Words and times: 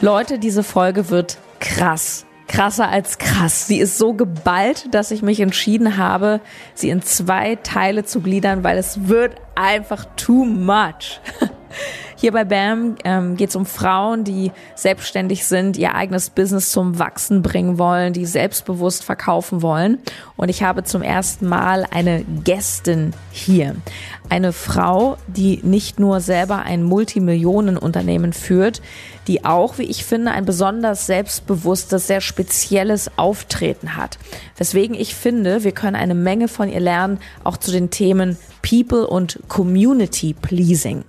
Leute, 0.00 0.38
diese 0.38 0.62
Folge 0.62 1.10
wird 1.10 1.38
krass. 1.58 2.24
Krasser 2.46 2.88
als 2.88 3.18
krass. 3.18 3.66
Sie 3.66 3.80
ist 3.80 3.98
so 3.98 4.14
geballt, 4.14 4.86
dass 4.92 5.10
ich 5.10 5.22
mich 5.22 5.40
entschieden 5.40 5.96
habe, 5.96 6.40
sie 6.74 6.88
in 6.88 7.02
zwei 7.02 7.56
Teile 7.56 8.04
zu 8.04 8.20
gliedern, 8.20 8.62
weil 8.62 8.78
es 8.78 9.08
wird 9.08 9.34
einfach 9.56 10.06
too 10.16 10.44
much. 10.44 11.20
Hier 12.20 12.32
bei 12.32 12.42
BAM 12.42 12.96
ähm, 13.04 13.36
geht 13.36 13.50
es 13.50 13.54
um 13.54 13.64
Frauen, 13.64 14.24
die 14.24 14.50
selbstständig 14.74 15.46
sind, 15.46 15.76
ihr 15.76 15.94
eigenes 15.94 16.30
Business 16.30 16.72
zum 16.72 16.98
Wachsen 16.98 17.42
bringen 17.42 17.78
wollen, 17.78 18.12
die 18.12 18.26
selbstbewusst 18.26 19.04
verkaufen 19.04 19.62
wollen. 19.62 19.98
Und 20.36 20.48
ich 20.48 20.64
habe 20.64 20.82
zum 20.82 21.02
ersten 21.02 21.46
Mal 21.46 21.86
eine 21.92 22.24
Gästin 22.42 23.12
hier. 23.30 23.76
Eine 24.28 24.52
Frau, 24.52 25.16
die 25.28 25.60
nicht 25.62 26.00
nur 26.00 26.18
selber 26.18 26.62
ein 26.62 26.82
Multimillionenunternehmen 26.82 28.32
führt, 28.32 28.82
die 29.28 29.44
auch, 29.44 29.78
wie 29.78 29.84
ich 29.84 30.04
finde, 30.04 30.32
ein 30.32 30.44
besonders 30.44 31.06
selbstbewusstes, 31.06 32.08
sehr 32.08 32.20
spezielles 32.20 33.16
Auftreten 33.16 33.94
hat. 33.94 34.18
Weswegen 34.56 34.96
ich 34.96 35.14
finde, 35.14 35.62
wir 35.62 35.72
können 35.72 35.94
eine 35.94 36.16
Menge 36.16 36.48
von 36.48 36.68
ihr 36.68 36.80
lernen, 36.80 37.20
auch 37.44 37.58
zu 37.58 37.70
den 37.70 37.90
Themen 37.90 38.36
People 38.60 39.06
und 39.06 39.38
Community 39.46 40.34
Pleasing. 40.34 41.04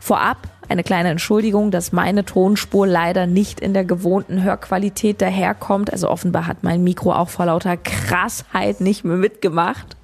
Vorab 0.00 0.48
eine 0.68 0.82
kleine 0.82 1.10
Entschuldigung, 1.10 1.70
dass 1.70 1.92
meine 1.92 2.24
Tonspur 2.24 2.86
leider 2.86 3.26
nicht 3.26 3.60
in 3.60 3.74
der 3.74 3.84
gewohnten 3.84 4.42
Hörqualität 4.42 5.20
daherkommt. 5.20 5.92
Also 5.92 6.08
offenbar 6.08 6.46
hat 6.46 6.62
mein 6.62 6.84
Mikro 6.84 7.12
auch 7.12 7.28
vor 7.28 7.46
lauter 7.46 7.76
Krassheit 7.76 8.80
nicht 8.80 9.04
mehr 9.04 9.16
mitgemacht. 9.16 9.96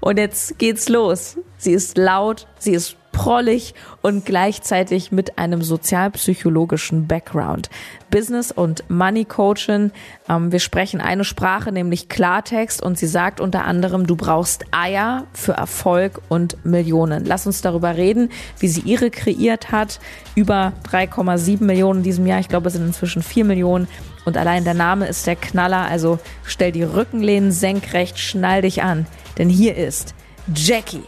Und 0.00 0.18
jetzt 0.18 0.58
geht's 0.58 0.88
los. 0.88 1.38
Sie 1.56 1.72
ist 1.72 1.96
laut, 1.96 2.46
sie 2.58 2.72
ist 2.72 2.96
prollig 3.14 3.74
und 4.02 4.26
gleichzeitig 4.26 5.12
mit 5.12 5.38
einem 5.38 5.62
sozialpsychologischen 5.62 7.06
Background. 7.06 7.70
Business 8.10 8.52
und 8.52 8.90
Money 8.90 9.24
Coaching. 9.24 9.92
Ähm, 10.28 10.52
wir 10.52 10.58
sprechen 10.58 11.00
eine 11.00 11.24
Sprache, 11.24 11.72
nämlich 11.72 12.10
Klartext 12.10 12.82
und 12.82 12.98
sie 12.98 13.06
sagt 13.06 13.40
unter 13.40 13.64
anderem, 13.64 14.06
du 14.06 14.16
brauchst 14.16 14.64
Eier 14.72 15.24
für 15.32 15.52
Erfolg 15.52 16.20
und 16.28 16.64
Millionen. 16.66 17.24
Lass 17.24 17.46
uns 17.46 17.62
darüber 17.62 17.96
reden, 17.96 18.30
wie 18.58 18.68
sie 18.68 18.82
ihre 18.82 19.10
kreiert 19.10 19.70
hat. 19.70 20.00
Über 20.34 20.72
3,7 20.90 21.62
Millionen 21.62 22.00
in 22.00 22.04
diesem 22.04 22.26
Jahr. 22.26 22.40
Ich 22.40 22.48
glaube, 22.48 22.66
es 22.66 22.74
sind 22.74 22.84
inzwischen 22.84 23.22
4 23.22 23.44
Millionen. 23.44 23.88
Und 24.24 24.36
allein 24.36 24.64
der 24.64 24.74
Name 24.74 25.06
ist 25.06 25.26
der 25.26 25.36
Knaller. 25.36 25.86
Also 25.88 26.18
stell 26.44 26.72
die 26.72 26.82
Rückenlehnen 26.82 27.52
senkrecht, 27.52 28.18
schnall 28.18 28.62
dich 28.62 28.82
an. 28.82 29.06
Denn 29.38 29.48
hier 29.48 29.76
ist 29.76 30.14
Jackie 30.54 31.04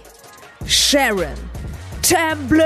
Sharon 0.67 1.35
Tamblin. 2.09 2.63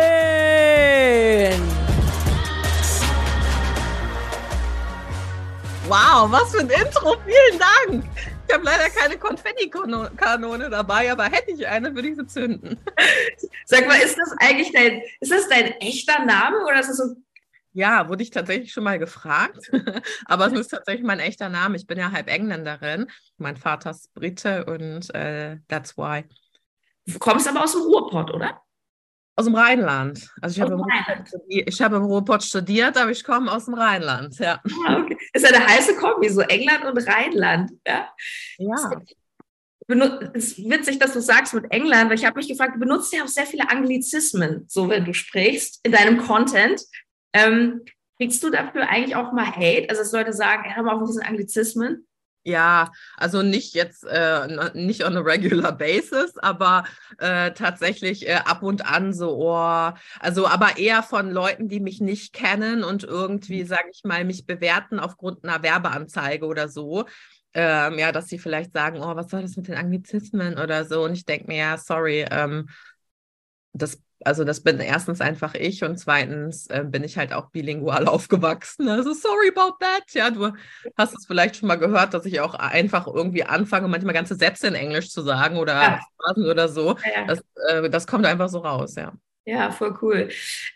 Wow, 5.89 6.31
was 6.31 6.53
für 6.53 6.61
ein 6.61 6.69
Intro. 6.69 7.17
Vielen 7.25 7.59
Dank. 7.59 8.05
Ich 8.47 8.55
habe 8.55 8.65
leider 8.65 8.91
keine 8.91 9.17
Konfetti-Kanone 9.17 10.69
dabei, 10.69 11.11
aber 11.11 11.25
hätte 11.25 11.53
ich 11.53 11.67
eine, 11.67 11.95
würde 11.95 12.09
ich 12.09 12.17
sie 12.17 12.27
zünden. 12.27 12.79
Sag 13.65 13.87
mal, 13.89 13.97
ist 13.97 14.19
das 14.19 14.35
eigentlich 14.41 14.73
dein, 14.73 15.01
ist 15.21 15.33
das 15.33 15.49
dein 15.49 15.73
echter 15.81 16.23
Name 16.27 16.59
oder 16.67 16.81
ist 16.81 16.91
das 16.91 16.99
so 16.99 17.15
ja, 17.73 18.09
wurde 18.09 18.25
ich 18.25 18.31
tatsächlich 18.31 18.73
schon 18.73 18.83
mal 18.83 18.99
gefragt. 18.99 19.71
Aber 20.27 20.49
es 20.49 20.53
ist 20.55 20.69
tatsächlich 20.69 21.07
mein 21.07 21.21
echter 21.21 21.49
Name. 21.49 21.77
Ich 21.77 21.87
bin 21.87 21.99
ja 21.99 22.11
halb 22.11 22.29
Engländerin. 22.29 23.09
Mein 23.37 23.57
Vater 23.57 23.93
ist 23.93 24.13
Brite 24.13 24.65
und 24.65 25.15
äh, 25.15 25.59
that's 25.69 25.97
why. 25.97 26.25
Du 27.07 27.21
kommst 27.21 27.47
aber 27.47 27.63
aus 27.63 27.73
dem 27.73 27.83
Ruhrpott, 27.83 28.35
oder? 28.35 28.61
Aus 29.37 29.47
dem 29.47 29.55
Rheinland. 29.55 30.29
Also 30.43 30.57
ich 30.57 30.61
habe, 30.61 30.75
im 30.75 30.85
ich 31.49 31.81
habe 31.81 31.97
im 31.97 32.05
Ruhrpott 32.05 32.43
studiert, 32.43 32.97
aber 32.99 33.11
ich 33.11 33.25
komme 33.25 33.51
aus 33.51 33.65
dem 33.65 33.75
Rheinland, 33.75 34.39
ja. 34.39 34.61
Ah, 34.87 34.99
okay. 34.99 35.17
Ist 35.33 35.49
ja 35.49 35.55
eine 35.55 35.67
heiße 35.67 35.97
Kombi, 35.97 36.29
so 36.29 36.43
England 36.43 36.85
und 36.85 36.99
Rheinland, 37.09 37.71
ja. 37.87 38.09
Ja. 38.59 38.91
Es 40.35 40.53
ist 40.53 40.71
witzig, 40.71 40.99
dass 40.99 41.15
du 41.15 41.21
sagst 41.21 41.53
mit 41.55 41.71
England, 41.73 42.11
weil 42.11 42.19
ich 42.19 42.25
habe 42.25 42.37
mich 42.37 42.49
gefragt, 42.49 42.77
du 42.77 42.79
benutzt 42.79 43.13
ja 43.13 43.25
auch 43.25 43.29
sehr 43.29 43.47
viele 43.47 43.69
Anglizismen, 43.71 44.65
so 44.69 44.89
wenn 44.89 45.05
du 45.05 45.13
sprichst, 45.13 45.81
in 45.83 45.93
deinem 45.93 46.19
Content. 46.19 46.83
Ähm, 47.33 47.83
kriegst 48.19 48.43
du 48.45 48.51
dafür 48.51 48.89
eigentlich 48.89 49.17
auch 49.17 49.33
mal 49.33 49.47
Hate? 49.47 49.87
Also, 49.89 50.03
dass 50.03 50.13
Leute 50.13 50.33
sagen, 50.33 50.65
hör 50.75 50.83
mal 50.83 50.95
auf 50.95 51.01
mit 51.01 51.09
diesen 51.09 51.23
Anglizismen? 51.23 52.07
Ja, 52.43 52.91
also 53.19 53.43
nicht 53.43 53.75
jetzt, 53.75 54.05
äh, 54.05 54.71
nicht 54.73 55.05
on 55.05 55.17
a 55.17 55.21
regular 55.21 55.77
basis, 55.77 56.39
aber 56.39 56.85
äh, 57.19 57.53
tatsächlich 57.53 58.27
äh, 58.27 58.41
ab 58.45 58.63
und 58.63 58.87
an 58.87 59.13
so, 59.13 59.37
oh, 59.37 59.93
also 60.21 60.47
aber 60.47 60.79
eher 60.79 61.03
von 61.03 61.31
Leuten, 61.31 61.69
die 61.69 61.81
mich 61.81 62.01
nicht 62.01 62.33
kennen 62.33 62.83
und 62.83 63.05
irgendwie, 63.05 63.63
mhm. 63.63 63.67
sage 63.67 63.91
ich 63.93 64.05
mal, 64.05 64.25
mich 64.25 64.47
bewerten 64.47 64.99
aufgrund 65.01 65.45
einer 65.45 65.63
Werbeanzeige 65.63 66.47
oder 66.47 66.69
so. 66.71 67.05
Ähm, 67.53 67.99
ja, 67.99 68.13
dass 68.13 68.29
sie 68.29 68.39
vielleicht 68.39 68.73
sagen, 68.73 69.01
oh, 69.01 69.17
was 69.17 69.29
soll 69.31 69.43
das 69.43 69.57
mit 69.57 69.69
den 69.69 69.75
Anglizismen 69.75 70.59
oder 70.59 70.85
so. 70.87 71.05
Und 71.05 71.13
ich 71.15 71.27
denke 71.27 71.49
mir, 71.49 71.57
ja, 71.59 71.79
sorry, 71.79 72.25
ähm, 72.31 72.69
das 73.73 74.01
also 74.25 74.45
das 74.45 74.63
bin 74.63 74.79
erstens 74.81 75.21
einfach 75.21 75.55
ich 75.55 75.83
und 75.83 75.99
zweitens 75.99 76.67
äh, 76.69 76.85
bin 76.85 77.05
ich 77.05 77.17
halt 77.17 77.33
auch 77.33 77.51
bilingual 77.51 78.07
aufgewachsen. 78.09 78.89
Also 78.89 79.13
sorry 79.13 79.51
about 79.55 79.77
that. 79.81 80.05
Ja, 80.13 80.31
du 80.31 80.53
hast 80.97 81.17
es 81.17 81.27
vielleicht 81.27 81.57
schon 81.57 81.69
mal 81.69 81.77
gehört, 81.77 82.15
dass 82.15 82.27
ich 82.27 82.41
auch 82.41 82.55
einfach 82.55 83.07
irgendwie 83.07 83.45
anfange, 83.45 83.89
manchmal 83.89 84.15
ganze 84.15 84.35
Sätze 84.35 84.67
in 84.69 84.75
Englisch 84.75 85.11
zu 85.11 85.23
sagen 85.23 85.57
oder 85.57 85.75
ja. 85.75 86.01
oder 86.37 86.69
so. 86.69 86.97
Ja, 87.05 87.21
ja. 87.21 87.27
Das, 87.27 87.43
äh, 87.69 87.91
das 87.91 88.07
kommt 88.07 88.27
einfach 88.27 88.49
so 88.49 88.59
raus, 88.59 88.95
ja. 88.97 89.13
Ja, 89.47 89.71
voll 89.71 89.99
cool. 90.03 90.29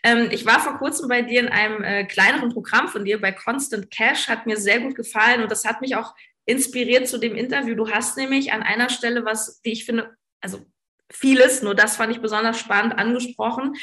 Ähm, 0.03 0.29
ich 0.31 0.45
war 0.45 0.59
vor 0.59 0.77
kurzem 0.79 1.07
bei 1.07 1.21
dir 1.21 1.39
in 1.39 1.49
einem 1.49 1.83
äh, 1.83 2.03
kleineren 2.03 2.49
Programm 2.49 2.87
von 2.87 3.05
dir 3.05 3.21
bei 3.21 3.31
Constant 3.31 3.91
Cash, 3.91 4.27
hat 4.27 4.47
mir 4.47 4.57
sehr 4.57 4.79
gut 4.79 4.95
gefallen 4.95 5.43
und 5.43 5.51
das 5.51 5.65
hat 5.65 5.81
mich 5.81 5.95
auch 5.95 6.15
inspiriert 6.45 7.07
zu 7.07 7.19
dem 7.19 7.35
Interview. 7.35 7.75
Du 7.75 7.89
hast 7.89 8.17
nämlich 8.17 8.53
an 8.53 8.63
einer 8.63 8.89
Stelle 8.89 9.23
was, 9.23 9.59
wie 9.63 9.71
ich 9.71 9.85
finde, 9.85 10.15
also 10.41 10.65
vieles, 11.11 11.61
nur 11.61 11.75
das 11.75 11.95
fand 11.95 12.11
ich 12.11 12.21
besonders 12.21 12.59
spannend 12.59 12.97
angesprochen. 12.97 13.73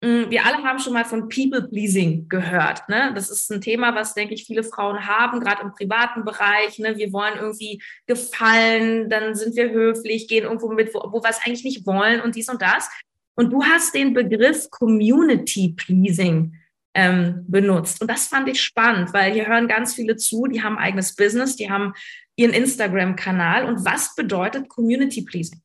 Mm, 0.00 0.30
wir 0.30 0.46
alle 0.46 0.62
haben 0.62 0.78
schon 0.78 0.92
mal 0.92 1.04
von 1.04 1.28
People-Pleasing 1.28 2.28
gehört. 2.28 2.88
Ne? 2.88 3.12
Das 3.14 3.30
ist 3.30 3.50
ein 3.50 3.60
Thema, 3.60 3.94
was, 3.94 4.14
denke 4.14 4.34
ich, 4.34 4.44
viele 4.44 4.62
Frauen 4.62 5.06
haben, 5.06 5.40
gerade 5.40 5.62
im 5.62 5.72
privaten 5.72 6.24
Bereich. 6.24 6.78
Ne? 6.78 6.96
Wir 6.96 7.12
wollen 7.12 7.34
irgendwie 7.36 7.82
gefallen, 8.06 9.10
dann 9.10 9.34
sind 9.34 9.56
wir 9.56 9.70
höflich, 9.70 10.28
gehen 10.28 10.44
irgendwo 10.44 10.68
mit, 10.72 10.94
wo, 10.94 11.00
wo 11.12 11.22
wir 11.22 11.30
es 11.30 11.40
eigentlich 11.44 11.64
nicht 11.64 11.86
wollen 11.86 12.20
und 12.20 12.36
dies 12.36 12.48
und 12.48 12.62
das. 12.62 12.88
Und 13.34 13.52
du 13.52 13.64
hast 13.64 13.94
den 13.94 14.14
Begriff 14.14 14.70
Community-Pleasing 14.70 16.54
ähm, 16.94 17.44
benutzt. 17.48 18.00
Und 18.00 18.08
das 18.08 18.26
fand 18.26 18.48
ich 18.48 18.60
spannend, 18.60 19.12
weil 19.12 19.32
hier 19.32 19.46
hören 19.46 19.68
ganz 19.68 19.94
viele 19.94 20.16
zu, 20.16 20.46
die 20.46 20.62
haben 20.62 20.78
eigenes 20.78 21.14
Business, 21.14 21.56
die 21.56 21.70
haben 21.70 21.92
ihren 22.36 22.52
Instagram-Kanal. 22.52 23.64
Und 23.64 23.84
was 23.84 24.14
bedeutet 24.14 24.68
Community-Pleasing? 24.68 25.60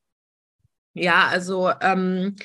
Ja, 0.93 1.27
also 1.27 1.71
ähm, 1.81 2.35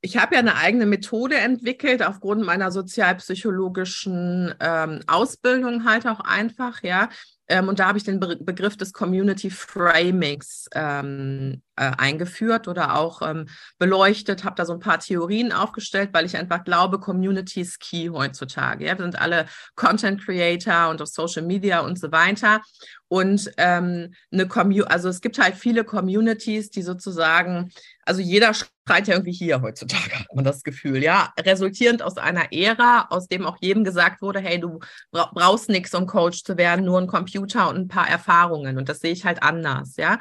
ich 0.00 0.16
habe 0.16 0.34
ja 0.34 0.40
eine 0.40 0.56
eigene 0.56 0.86
Methode 0.86 1.36
entwickelt, 1.36 2.02
aufgrund 2.02 2.44
meiner 2.44 2.70
sozialpsychologischen 2.70 4.54
ähm, 4.60 5.00
Ausbildung 5.06 5.84
halt 5.84 6.06
auch 6.06 6.20
einfach, 6.20 6.82
ja. 6.82 7.08
Ähm, 7.48 7.68
und 7.68 7.78
da 7.78 7.86
habe 7.88 7.98
ich 7.98 8.04
den 8.04 8.20
Be 8.20 8.36
Begriff 8.36 8.76
des 8.76 8.92
Community 8.92 9.50
Framings 9.50 10.68
ähm, 10.74 11.62
äh, 11.76 11.92
eingeführt 11.96 12.68
oder 12.68 12.96
auch 12.96 13.22
ähm, 13.22 13.48
beleuchtet, 13.78 14.44
habe 14.44 14.56
da 14.56 14.64
so 14.64 14.72
ein 14.72 14.80
paar 14.80 14.98
Theorien 14.98 15.52
aufgestellt, 15.52 16.10
weil 16.12 16.24
ich 16.24 16.36
einfach 16.36 16.64
glaube, 16.64 16.98
Community 16.98 17.60
ist 17.60 17.80
key 17.80 18.08
heutzutage. 18.08 18.86
Ja? 18.86 18.98
Wir 18.98 19.04
sind 19.04 19.20
alle 19.20 19.46
Content 19.74 20.24
Creator 20.24 20.88
und 20.88 21.02
auf 21.02 21.08
Social 21.08 21.42
Media 21.42 21.80
und 21.80 21.98
so 21.98 22.10
weiter. 22.12 22.62
Und 23.08 23.52
ähm, 23.56 24.14
eine 24.32 24.48
Community, 24.48 24.90
also 24.90 25.08
es 25.08 25.20
gibt 25.20 25.38
halt 25.38 25.54
viele 25.54 25.84
Communities, 25.84 26.70
die 26.70 26.82
sozusagen, 26.82 27.70
also 28.04 28.20
jeder 28.20 28.52
schreit 28.52 29.06
ja 29.06 29.14
irgendwie 29.14 29.32
hier 29.32 29.62
heutzutage, 29.62 30.10
hat 30.18 30.34
man 30.34 30.44
das 30.44 30.64
Gefühl, 30.64 31.02
ja, 31.02 31.32
resultierend 31.38 32.02
aus 32.02 32.16
einer 32.16 32.52
Ära, 32.52 33.06
aus 33.10 33.28
dem 33.28 33.46
auch 33.46 33.58
jedem 33.60 33.84
gesagt 33.84 34.22
wurde, 34.22 34.40
hey, 34.40 34.58
du 34.58 34.80
brauchst 35.12 35.68
nichts, 35.68 35.94
um 35.94 36.06
Coach 36.06 36.42
zu 36.42 36.56
werden, 36.56 36.84
nur 36.84 37.00
ein 37.00 37.06
Computer 37.06 37.68
und 37.68 37.76
ein 37.76 37.88
paar 37.88 38.08
Erfahrungen. 38.08 38.76
Und 38.76 38.88
das 38.88 39.00
sehe 39.00 39.12
ich 39.12 39.24
halt 39.24 39.42
anders, 39.42 39.96
ja. 39.96 40.18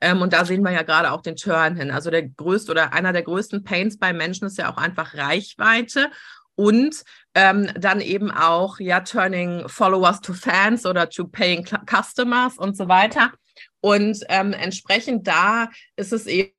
Ähm, 0.00 0.22
und 0.22 0.32
da 0.32 0.44
sehen 0.44 0.62
wir 0.62 0.72
ja 0.72 0.82
gerade 0.82 1.12
auch 1.12 1.22
den 1.22 1.36
Turn 1.36 1.76
hin. 1.76 1.90
Also 1.90 2.10
der 2.10 2.28
größte 2.28 2.70
oder 2.70 2.92
einer 2.92 3.12
der 3.12 3.22
größten 3.22 3.64
Pains 3.64 3.98
bei 3.98 4.12
Menschen 4.12 4.46
ist 4.46 4.58
ja 4.58 4.72
auch 4.72 4.76
einfach 4.76 5.14
Reichweite 5.14 6.10
und 6.56 7.02
ähm, 7.34 7.68
dann 7.78 8.00
eben 8.00 8.30
auch 8.30 8.78
ja 8.78 9.00
turning 9.00 9.68
Followers 9.68 10.20
to 10.20 10.32
Fans 10.32 10.86
oder 10.86 11.08
to 11.08 11.26
paying 11.26 11.64
Customers 11.64 12.58
und 12.58 12.76
so 12.76 12.88
weiter. 12.88 13.32
Und 13.80 14.24
ähm, 14.28 14.52
entsprechend 14.52 15.26
da 15.26 15.68
ist 15.96 16.12
es 16.12 16.26
eben 16.26 16.54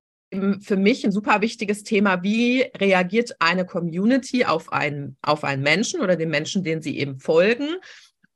für 0.61 0.75
mich 0.75 1.05
ein 1.05 1.11
super 1.11 1.41
wichtiges 1.41 1.83
Thema, 1.83 2.23
wie 2.23 2.61
reagiert 2.77 3.35
eine 3.39 3.65
Community 3.65 4.45
auf 4.45 4.71
einen, 4.73 5.17
auf 5.21 5.43
einen 5.43 5.61
Menschen 5.61 6.01
oder 6.01 6.15
den 6.15 6.29
Menschen, 6.29 6.63
den 6.63 6.81
sie 6.81 6.97
eben 6.97 7.19
folgen 7.19 7.75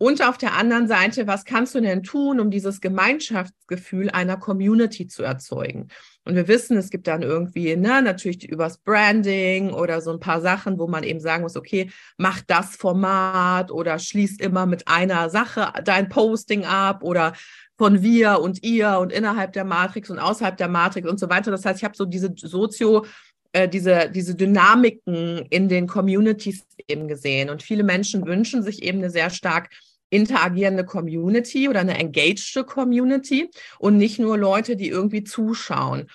Und 0.01 0.25
auf 0.25 0.37
der 0.37 0.55
anderen 0.55 0.87
Seite, 0.87 1.27
was 1.27 1.43
kannst 1.43 1.75
du 1.75 1.81
denn 1.81 2.03
tun, 2.03 2.39
um 2.39 2.49
dieses 2.49 2.79
Gemeinschaftsgefühl 2.79 4.09
einer 4.09 4.37
Community 4.37 5.07
zu 5.07 5.23
erzeugen? 5.23 5.89
Und 6.23 6.35
wir 6.35 6.47
wissen, 6.47 6.77
es 6.77 6.89
gibt 6.89 7.05
dann 7.05 7.21
irgendwie, 7.21 7.75
ne, 7.75 8.01
natürlich 8.01 8.47
übers 8.47 8.77
Branding 8.77 9.73
oder 9.73 9.99
so 9.99 10.11
ein 10.11 10.21
paar 10.21 10.39
Sachen, 10.39 10.79
wo 10.79 10.87
man 10.87 11.03
eben 11.03 11.19
sagen 11.19 11.43
muss, 11.43 11.57
okay, 11.57 11.91
mach 12.17 12.39
das 12.47 12.77
Format 12.77 13.71
oder 13.71 13.99
schließ 13.99 14.37
immer 14.39 14.65
mit 14.65 14.87
einer 14.87 15.29
Sache 15.29 15.73
dein 15.83 16.07
Posting 16.07 16.63
ab 16.63 17.03
oder 17.03 17.33
von 17.77 18.01
wir 18.01 18.39
und 18.39 18.63
ihr 18.63 18.99
und 18.99 19.11
innerhalb 19.11 19.51
der 19.51 19.65
Matrix 19.65 20.09
und 20.09 20.19
außerhalb 20.19 20.55
der 20.55 20.69
Matrix 20.69 21.09
und 21.09 21.19
so 21.19 21.29
weiter. 21.29 21.51
Das 21.51 21.65
heißt, 21.65 21.79
ich 21.79 21.83
habe 21.83 21.97
so 21.97 22.05
diese 22.05 22.29
Sozio- 22.29 23.05
äh, 23.51 23.67
diese, 23.67 24.09
diese 24.09 24.35
Dynamiken 24.35 25.45
in 25.49 25.67
den 25.67 25.87
Communities 25.87 26.65
eben 26.87 27.07
gesehen. 27.07 27.49
Und 27.49 27.63
viele 27.63 27.83
Menschen 27.83 28.25
wünschen 28.25 28.63
sich 28.63 28.83
eben 28.83 28.99
eine 28.99 29.09
sehr 29.09 29.29
stark 29.29 29.69
interagierende 30.09 30.85
Community 30.85 31.69
oder 31.69 31.81
eine 31.81 31.97
engaged 31.97 32.65
Community 32.65 33.49
und 33.77 33.97
nicht 33.97 34.19
nur 34.19 34.37
Leute, 34.37 34.75
die 34.75 34.89
irgendwie 34.89 35.23
zuschauen. 35.23 36.09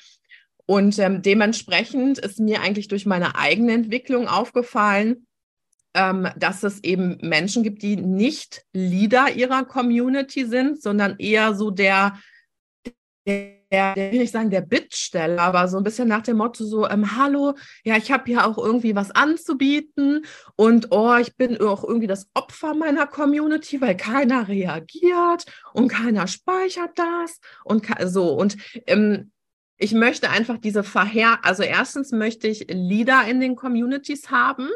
Und 0.66 0.98
ähm, 0.98 1.22
dementsprechend 1.22 2.18
ist 2.18 2.40
mir 2.40 2.60
eigentlich 2.62 2.88
durch 2.88 3.06
meine 3.06 3.36
eigene 3.36 3.72
Entwicklung 3.72 4.28
aufgefallen, 4.28 5.26
ähm, 5.94 6.28
dass 6.36 6.62
es 6.62 6.82
eben 6.82 7.18
Menschen 7.20 7.62
gibt, 7.62 7.82
die 7.82 7.96
nicht 7.96 8.64
Leader 8.72 9.30
ihrer 9.34 9.64
Community 9.64 10.46
sind, 10.46 10.82
sondern 10.82 11.16
eher 11.18 11.54
so 11.54 11.70
der, 11.70 12.18
der 13.26 13.63
der, 13.74 13.94
der 13.94 14.12
will 14.12 14.20
ich 14.20 14.30
sagen, 14.30 14.50
der 14.50 14.60
Bittsteller, 14.60 15.42
aber 15.42 15.66
so 15.66 15.78
ein 15.78 15.82
bisschen 15.82 16.06
nach 16.06 16.22
dem 16.22 16.36
Motto 16.36 16.64
so, 16.64 16.88
ähm, 16.88 17.16
hallo, 17.16 17.54
ja, 17.82 17.96
ich 17.96 18.12
habe 18.12 18.30
ja 18.30 18.46
auch 18.46 18.56
irgendwie 18.56 18.94
was 18.94 19.10
anzubieten 19.10 20.24
und 20.54 20.88
oh, 20.92 21.16
ich 21.16 21.36
bin 21.36 21.60
auch 21.60 21.82
irgendwie 21.82 22.06
das 22.06 22.28
Opfer 22.34 22.74
meiner 22.74 23.08
Community, 23.08 23.80
weil 23.80 23.96
keiner 23.96 24.46
reagiert 24.46 25.46
und 25.72 25.88
keiner 25.88 26.28
speichert 26.28 26.92
das 26.96 27.40
und 27.64 27.86
so 28.04 28.34
und 28.34 28.56
ähm, 28.86 29.32
ich 29.76 29.92
möchte 29.92 30.30
einfach 30.30 30.58
diese 30.58 30.84
Verher, 30.84 31.40
also 31.42 31.64
erstens 31.64 32.12
möchte 32.12 32.46
ich 32.46 32.66
Leader 32.68 33.24
in 33.28 33.40
den 33.40 33.56
Communities 33.56 34.30
haben. 34.30 34.68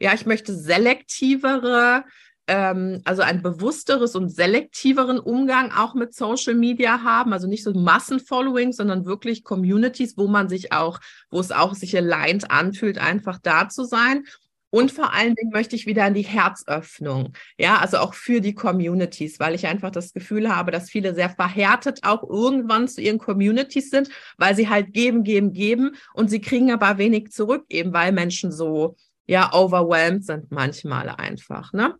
Ja, 0.00 0.14
ich 0.14 0.24
möchte 0.24 0.54
selektivere 0.54 2.04
ähm, 2.46 3.02
also 3.04 3.22
ein 3.22 3.42
bewussteres 3.42 4.14
und 4.14 4.28
selektiveren 4.28 5.18
Umgang 5.18 5.72
auch 5.72 5.94
mit 5.94 6.14
Social 6.14 6.54
Media 6.54 7.02
haben, 7.02 7.32
also 7.32 7.46
nicht 7.48 7.64
so 7.64 7.72
Massenfollowing, 7.72 8.72
sondern 8.72 9.04
wirklich 9.04 9.44
Communities, 9.44 10.16
wo 10.16 10.28
man 10.28 10.48
sich 10.48 10.72
auch, 10.72 11.00
wo 11.30 11.40
es 11.40 11.50
auch 11.50 11.74
sich 11.74 11.96
aligned 11.96 12.50
anfühlt, 12.50 12.98
einfach 12.98 13.38
da 13.42 13.68
zu 13.68 13.84
sein. 13.84 14.24
Und 14.70 14.92
vor 14.92 15.14
allen 15.14 15.34
Dingen 15.34 15.52
möchte 15.52 15.76
ich 15.76 15.86
wieder 15.86 16.06
in 16.06 16.14
die 16.14 16.22
Herzöffnung, 16.22 17.32
ja, 17.56 17.78
also 17.78 17.98
auch 17.98 18.14
für 18.14 18.40
die 18.40 18.54
Communities, 18.54 19.40
weil 19.40 19.54
ich 19.54 19.66
einfach 19.66 19.90
das 19.90 20.12
Gefühl 20.12 20.54
habe, 20.54 20.70
dass 20.70 20.90
viele 20.90 21.14
sehr 21.14 21.30
verhärtet 21.30 22.00
auch 22.02 22.28
irgendwann 22.28 22.88
zu 22.88 23.00
ihren 23.00 23.18
Communities 23.18 23.90
sind, 23.90 24.10
weil 24.36 24.54
sie 24.54 24.68
halt 24.68 24.92
geben, 24.92 25.22
geben, 25.22 25.52
geben 25.52 25.96
und 26.14 26.28
sie 26.30 26.40
kriegen 26.40 26.72
aber 26.72 26.98
wenig 26.98 27.30
zurück, 27.30 27.64
eben 27.68 27.92
weil 27.92 28.12
Menschen 28.12 28.52
so, 28.52 28.96
ja, 29.26 29.52
overwhelmed 29.54 30.24
sind 30.24 30.50
manchmal 30.50 31.08
einfach, 31.08 31.72
ne? 31.72 31.94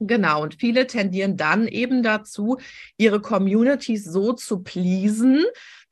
Genau, 0.00 0.42
und 0.42 0.56
viele 0.56 0.86
tendieren 0.86 1.36
dann 1.36 1.68
eben 1.68 2.02
dazu, 2.02 2.58
ihre 2.96 3.20
Communities 3.20 4.04
so 4.04 4.32
zu 4.32 4.62
pleasen, 4.62 5.44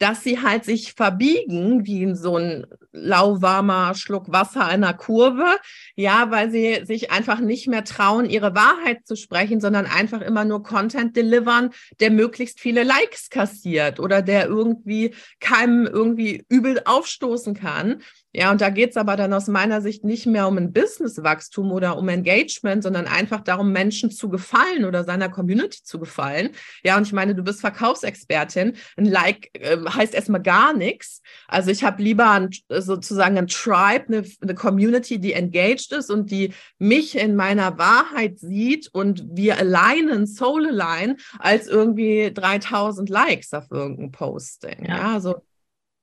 dass 0.02 0.24
sie 0.24 0.42
halt 0.42 0.64
sich 0.64 0.94
verbiegen 0.94 1.86
wie 1.86 2.02
in 2.02 2.16
so 2.16 2.36
ein 2.36 2.66
lauwarmer 2.90 3.94
Schluck 3.94 4.32
Wasser 4.32 4.66
einer 4.66 4.94
Kurve, 4.94 5.46
ja, 5.94 6.28
weil 6.32 6.50
sie 6.50 6.84
sich 6.84 7.12
einfach 7.12 7.38
nicht 7.38 7.68
mehr 7.68 7.84
trauen, 7.84 8.28
ihre 8.28 8.52
Wahrheit 8.56 9.06
zu 9.06 9.14
sprechen, 9.14 9.60
sondern 9.60 9.86
einfach 9.86 10.20
immer 10.20 10.44
nur 10.44 10.64
Content 10.64 11.16
delivern, 11.16 11.70
der 12.00 12.10
möglichst 12.10 12.58
viele 12.58 12.82
Likes 12.82 13.30
kassiert 13.30 14.00
oder 14.00 14.22
der 14.22 14.46
irgendwie 14.46 15.14
keinem 15.38 15.86
irgendwie 15.86 16.44
übel 16.48 16.82
aufstoßen 16.84 17.54
kann. 17.54 18.02
Ja, 18.34 18.50
und 18.50 18.62
da 18.62 18.70
geht's 18.70 18.96
aber 18.96 19.16
dann 19.16 19.34
aus 19.34 19.46
meiner 19.46 19.82
Sicht 19.82 20.04
nicht 20.04 20.24
mehr 20.24 20.48
um 20.48 20.56
ein 20.56 20.72
Businesswachstum 20.72 21.70
oder 21.70 21.98
um 21.98 22.08
Engagement, 22.08 22.82
sondern 22.82 23.06
einfach 23.06 23.42
darum, 23.42 23.72
Menschen 23.72 24.10
zu 24.10 24.30
gefallen 24.30 24.86
oder 24.86 25.04
seiner 25.04 25.28
Community 25.28 25.82
zu 25.82 25.98
gefallen. 25.98 26.50
Ja, 26.82 26.96
und 26.96 27.06
ich 27.06 27.12
meine, 27.12 27.34
du 27.34 27.42
bist 27.42 27.60
Verkaufsexpertin. 27.60 28.72
Ein 28.96 29.04
Like 29.04 29.50
äh, 29.52 29.76
heißt 29.94 30.14
erstmal 30.14 30.42
gar 30.42 30.72
nichts. 30.72 31.22
Also 31.48 31.70
ich 31.70 31.84
habe 31.84 32.02
lieber 32.02 32.30
ein, 32.30 32.50
sozusagen 32.68 33.38
ein 33.38 33.46
Tribe, 33.46 34.06
eine, 34.08 34.24
eine 34.40 34.54
Community, 34.54 35.18
die 35.18 35.32
engaged 35.32 35.92
ist 35.92 36.10
und 36.10 36.30
die 36.30 36.54
mich 36.78 37.16
in 37.16 37.36
meiner 37.36 37.78
Wahrheit 37.78 38.38
sieht 38.38 38.88
und 38.92 39.24
wir 39.32 39.58
alignen, 39.58 40.26
soul 40.26 40.66
align, 40.68 41.16
als 41.38 41.66
irgendwie 41.66 42.32
3000 42.32 43.08
Likes 43.08 43.52
auf 43.52 43.70
irgendein 43.70 44.12
Posting. 44.12 44.84
Ja, 44.84 44.96
ja 44.96 45.14
also 45.14 45.42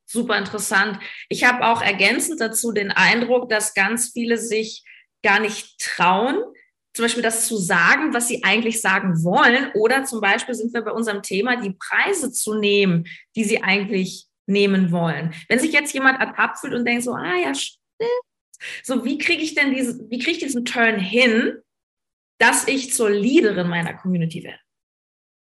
super 0.05 0.37
interessant. 0.37 0.99
Ich 1.29 1.43
habe 1.43 1.65
auch 1.65 1.81
ergänzend 1.81 2.41
dazu 2.41 2.71
den 2.71 2.91
Eindruck, 2.91 3.49
dass 3.49 3.73
ganz 3.73 4.09
viele 4.11 4.37
sich 4.37 4.83
gar 5.21 5.39
nicht 5.39 5.79
trauen, 5.79 6.41
zum 6.99 7.05
Beispiel 7.05 7.23
das 7.23 7.47
zu 7.47 7.55
sagen, 7.55 8.13
was 8.13 8.27
sie 8.27 8.43
eigentlich 8.43 8.81
sagen 8.81 9.23
wollen. 9.23 9.71
Oder 9.73 10.03
zum 10.03 10.19
Beispiel 10.19 10.53
sind 10.53 10.73
wir 10.73 10.81
bei 10.81 10.91
unserem 10.91 11.23
Thema, 11.23 11.55
die 11.55 11.71
Preise 11.71 12.29
zu 12.29 12.55
nehmen, 12.55 13.07
die 13.37 13.45
sie 13.45 13.63
eigentlich 13.63 14.25
nehmen 14.47 14.91
wollen. 14.91 15.33
Wenn 15.47 15.59
sich 15.59 15.71
jetzt 15.71 15.93
jemand 15.93 16.19
ertappt 16.19 16.59
fühlt 16.59 16.73
und 16.73 16.83
denkt 16.83 17.05
so, 17.05 17.13
ah 17.13 17.37
ja, 17.37 17.55
stimmt. 17.55 17.79
So, 18.83 19.05
wie 19.05 19.17
kriege 19.17 19.41
ich 19.41 19.55
denn 19.55 19.73
diesen, 19.73 20.11
wie 20.11 20.19
kriege 20.19 20.31
ich 20.31 20.39
diesen 20.39 20.65
Turn 20.65 20.99
hin, 20.99 21.59
dass 22.37 22.67
ich 22.67 22.93
zur 22.93 23.09
Leaderin 23.09 23.69
meiner 23.69 23.93
Community 23.93 24.43
werde? 24.43 24.59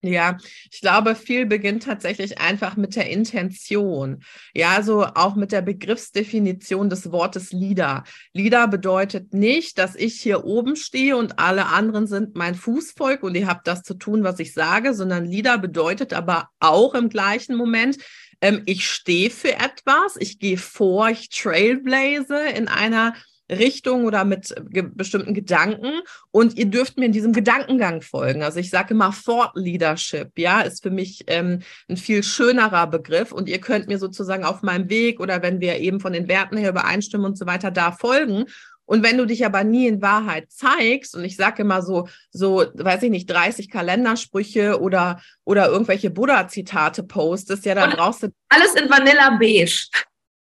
Ja, 0.01 0.37
ich 0.71 0.81
glaube, 0.81 1.15
viel 1.15 1.47
beginnt 1.47 1.83
tatsächlich 1.83 2.37
einfach 2.39 2.75
mit 2.75 2.95
der 2.95 3.09
Intention. 3.09 4.23
Ja, 4.53 4.83
so 4.83 5.03
auch 5.03 5.35
mit 5.35 5.51
der 5.51 5.63
Begriffsdefinition 5.63 6.91
des 6.91 7.11
Wortes 7.11 7.51
Leader. 7.51 8.03
Leader 8.31 8.67
bedeutet 8.67 9.33
nicht, 9.33 9.79
dass 9.79 9.95
ich 9.95 10.21
hier 10.21 10.45
oben 10.45 10.75
stehe 10.75 11.17
und 11.17 11.39
alle 11.39 11.67
anderen 11.67 12.05
sind 12.05 12.35
mein 12.35 12.53
Fußvolk 12.53 13.23
und 13.23 13.35
ihr 13.35 13.47
habt 13.47 13.67
das 13.67 13.81
zu 13.81 13.95
tun, 13.95 14.23
was 14.23 14.39
ich 14.39 14.53
sage, 14.53 14.93
sondern 14.93 15.25
Leader 15.25 15.57
bedeutet 15.57 16.13
aber 16.13 16.49
auch 16.59 16.93
im 16.93 17.09
gleichen 17.09 17.55
Moment, 17.55 17.97
ähm, 18.41 18.61
ich 18.65 18.87
stehe 18.87 19.31
für 19.31 19.53
etwas, 19.53 20.17
ich 20.19 20.37
gehe 20.37 20.57
vor, 20.57 21.09
ich 21.09 21.29
trailblaze 21.29 22.37
in 22.55 22.67
einer 22.67 23.15
Richtung 23.49 24.05
oder 24.05 24.25
mit 24.25 24.53
ge 24.69 24.85
bestimmten 24.93 25.33
Gedanken 25.33 26.01
und 26.31 26.57
ihr 26.57 26.65
dürft 26.65 26.97
mir 26.97 27.05
in 27.05 27.11
diesem 27.11 27.33
Gedankengang 27.33 28.01
folgen. 28.01 28.43
Also 28.43 28.59
ich 28.59 28.69
sage 28.69 28.93
immer 28.93 29.13
Thought 29.13 29.51
Leadership, 29.55 30.31
ja, 30.37 30.61
ist 30.61 30.83
für 30.83 30.89
mich 30.89 31.23
ähm, 31.27 31.59
ein 31.87 31.97
viel 31.97 32.23
schönerer 32.23 32.87
Begriff 32.87 33.31
und 33.31 33.47
ihr 33.49 33.59
könnt 33.59 33.87
mir 33.87 33.99
sozusagen 33.99 34.43
auf 34.43 34.61
meinem 34.61 34.89
Weg 34.89 35.19
oder 35.19 35.41
wenn 35.41 35.59
wir 35.59 35.77
eben 35.79 35.99
von 35.99 36.13
den 36.13 36.27
Werten 36.27 36.57
her 36.57 36.71
übereinstimmen 36.71 37.25
und 37.25 37.37
so 37.37 37.45
weiter 37.45 37.71
da 37.71 37.91
folgen. 37.91 38.45
Und 38.85 39.03
wenn 39.03 39.17
du 39.17 39.25
dich 39.25 39.45
aber 39.45 39.63
nie 39.63 39.87
in 39.87 40.01
Wahrheit 40.01 40.51
zeigst, 40.51 41.15
und 41.15 41.23
ich 41.23 41.35
sage 41.35 41.63
immer 41.63 41.81
so, 41.81 42.07
so, 42.31 42.65
weiß 42.73 43.03
ich 43.03 43.09
nicht, 43.09 43.29
30 43.29 43.69
Kalendersprüche 43.69 44.79
oder, 44.79 45.21
oder 45.43 45.67
irgendwelche 45.67 46.11
Buddha-Zitate 46.11 47.03
postest, 47.03 47.65
ja, 47.65 47.73
dann 47.73 47.91
und 47.91 47.97
brauchst 47.97 48.23
du. 48.23 48.27
Alles 48.49 48.75
in 48.75 48.89
Vanilla 48.89 49.37
Beige. 49.39 49.89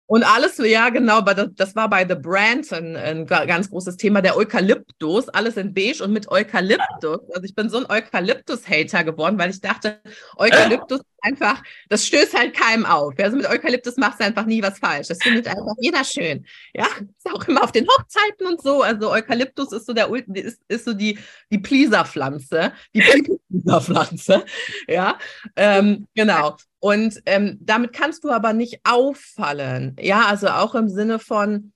Und 0.06 0.22
alles, 0.22 0.58
ja, 0.58 0.90
genau, 0.90 1.22
das 1.22 1.74
war 1.74 1.88
bei 1.88 2.06
The 2.06 2.14
Brand 2.14 2.70
ein, 2.72 2.94
ein, 2.94 3.26
ganz 3.26 3.70
großes 3.70 3.96
Thema, 3.96 4.20
der 4.20 4.36
Eukalyptus, 4.36 5.30
alles 5.30 5.56
in 5.56 5.72
beige 5.72 6.04
und 6.04 6.12
mit 6.12 6.30
Eukalyptus. 6.30 7.20
Also 7.30 7.44
ich 7.44 7.54
bin 7.54 7.70
so 7.70 7.78
ein 7.78 7.86
Eukalyptus-Hater 7.90 9.04
geworden, 9.04 9.38
weil 9.38 9.50
ich 9.50 9.62
dachte, 9.62 10.00
Eukalyptus 10.36 11.00
einfach, 11.24 11.62
das 11.88 12.06
stößt 12.06 12.38
halt 12.38 12.54
keinem 12.54 12.86
auf. 12.86 13.14
Also 13.18 13.36
mit 13.36 13.48
Eukalyptus 13.48 13.96
machst 13.96 14.20
du 14.20 14.24
einfach 14.24 14.46
nie 14.46 14.62
was 14.62 14.78
falsch. 14.78 15.08
Das 15.08 15.18
findet 15.22 15.48
einfach 15.48 15.74
jeder 15.80 16.04
schön. 16.04 16.46
Ja, 16.74 16.86
ist 17.16 17.32
auch 17.32 17.46
immer 17.48 17.64
auf 17.64 17.72
den 17.72 17.86
Hochzeiten 17.88 18.46
und 18.46 18.62
so. 18.62 18.82
Also 18.82 19.10
Eukalyptus 19.10 19.72
ist 19.72 19.86
so 19.86 19.92
der 19.92 20.10
ist, 20.12 20.60
ist 20.68 20.84
so 20.84 20.92
die, 20.92 21.18
die 21.50 21.58
Pleaser-Pflanze, 21.58 22.72
die 22.94 23.00
Pleaser-Pflanze. 23.00 24.44
Ja, 24.86 25.18
ähm, 25.56 26.06
genau. 26.14 26.56
Und 26.80 27.22
ähm, 27.26 27.58
damit 27.60 27.92
kannst 27.94 28.24
du 28.24 28.30
aber 28.30 28.52
nicht 28.52 28.80
auffallen. 28.84 29.96
Ja, 29.98 30.26
also 30.26 30.48
auch 30.48 30.74
im 30.74 30.88
Sinne 30.88 31.18
von 31.18 31.72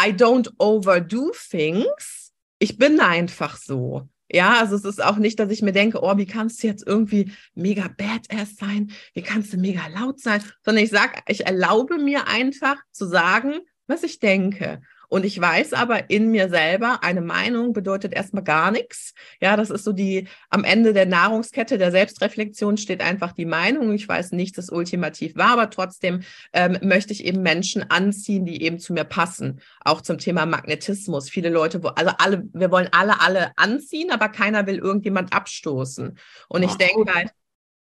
I 0.00 0.12
don't 0.12 0.50
overdo 0.58 1.32
things. 1.50 2.32
Ich 2.58 2.78
bin 2.78 3.00
einfach 3.00 3.56
so. 3.56 4.08
Ja, 4.30 4.58
also 4.58 4.74
es 4.74 4.84
ist 4.84 5.02
auch 5.02 5.16
nicht, 5.16 5.38
dass 5.38 5.50
ich 5.50 5.62
mir 5.62 5.72
denke, 5.72 6.02
oh, 6.02 6.16
wie 6.16 6.26
kannst 6.26 6.62
du 6.62 6.66
jetzt 6.66 6.86
irgendwie 6.86 7.32
mega 7.54 7.88
badass 7.88 8.56
sein? 8.56 8.90
Wie 9.14 9.22
kannst 9.22 9.52
du 9.52 9.56
mega 9.56 9.86
laut 9.88 10.20
sein? 10.20 10.42
Sondern 10.64 10.84
ich 10.84 10.90
sage, 10.90 11.20
ich 11.28 11.46
erlaube 11.46 11.98
mir 11.98 12.26
einfach 12.26 12.76
zu 12.90 13.06
sagen, 13.06 13.60
was 13.86 14.02
ich 14.02 14.18
denke. 14.18 14.82
Und 15.08 15.24
ich 15.24 15.40
weiß 15.40 15.72
aber 15.72 16.10
in 16.10 16.30
mir 16.30 16.48
selber, 16.48 17.00
eine 17.02 17.20
Meinung 17.20 17.72
bedeutet 17.72 18.12
erstmal 18.12 18.44
gar 18.44 18.70
nichts. 18.70 19.14
Ja, 19.40 19.56
das 19.56 19.70
ist 19.70 19.84
so 19.84 19.92
die, 19.92 20.28
am 20.50 20.64
Ende 20.64 20.92
der 20.92 21.06
Nahrungskette 21.06 21.78
der 21.78 21.90
Selbstreflexion 21.90 22.76
steht 22.76 23.00
einfach 23.00 23.32
die 23.32 23.44
Meinung. 23.44 23.92
Ich 23.92 24.08
weiß 24.08 24.32
nichts, 24.32 24.56
das 24.56 24.70
ultimativ 24.70 25.36
war, 25.36 25.52
aber 25.52 25.70
trotzdem 25.70 26.22
ähm, 26.52 26.78
möchte 26.82 27.12
ich 27.12 27.24
eben 27.24 27.42
Menschen 27.42 27.90
anziehen, 27.90 28.44
die 28.44 28.62
eben 28.62 28.78
zu 28.78 28.92
mir 28.92 29.04
passen. 29.04 29.60
Auch 29.84 30.00
zum 30.00 30.18
Thema 30.18 30.46
Magnetismus. 30.46 31.30
Viele 31.30 31.50
Leute, 31.50 31.80
also 31.94 32.12
alle, 32.18 32.44
wir 32.52 32.70
wollen 32.70 32.88
alle, 32.92 33.20
alle 33.20 33.52
anziehen, 33.56 34.10
aber 34.10 34.28
keiner 34.28 34.66
will 34.66 34.78
irgendjemand 34.78 35.32
abstoßen. 35.32 36.18
Und 36.48 36.62
ich 36.62 36.74
denke 36.74 37.12
halt, 37.12 37.30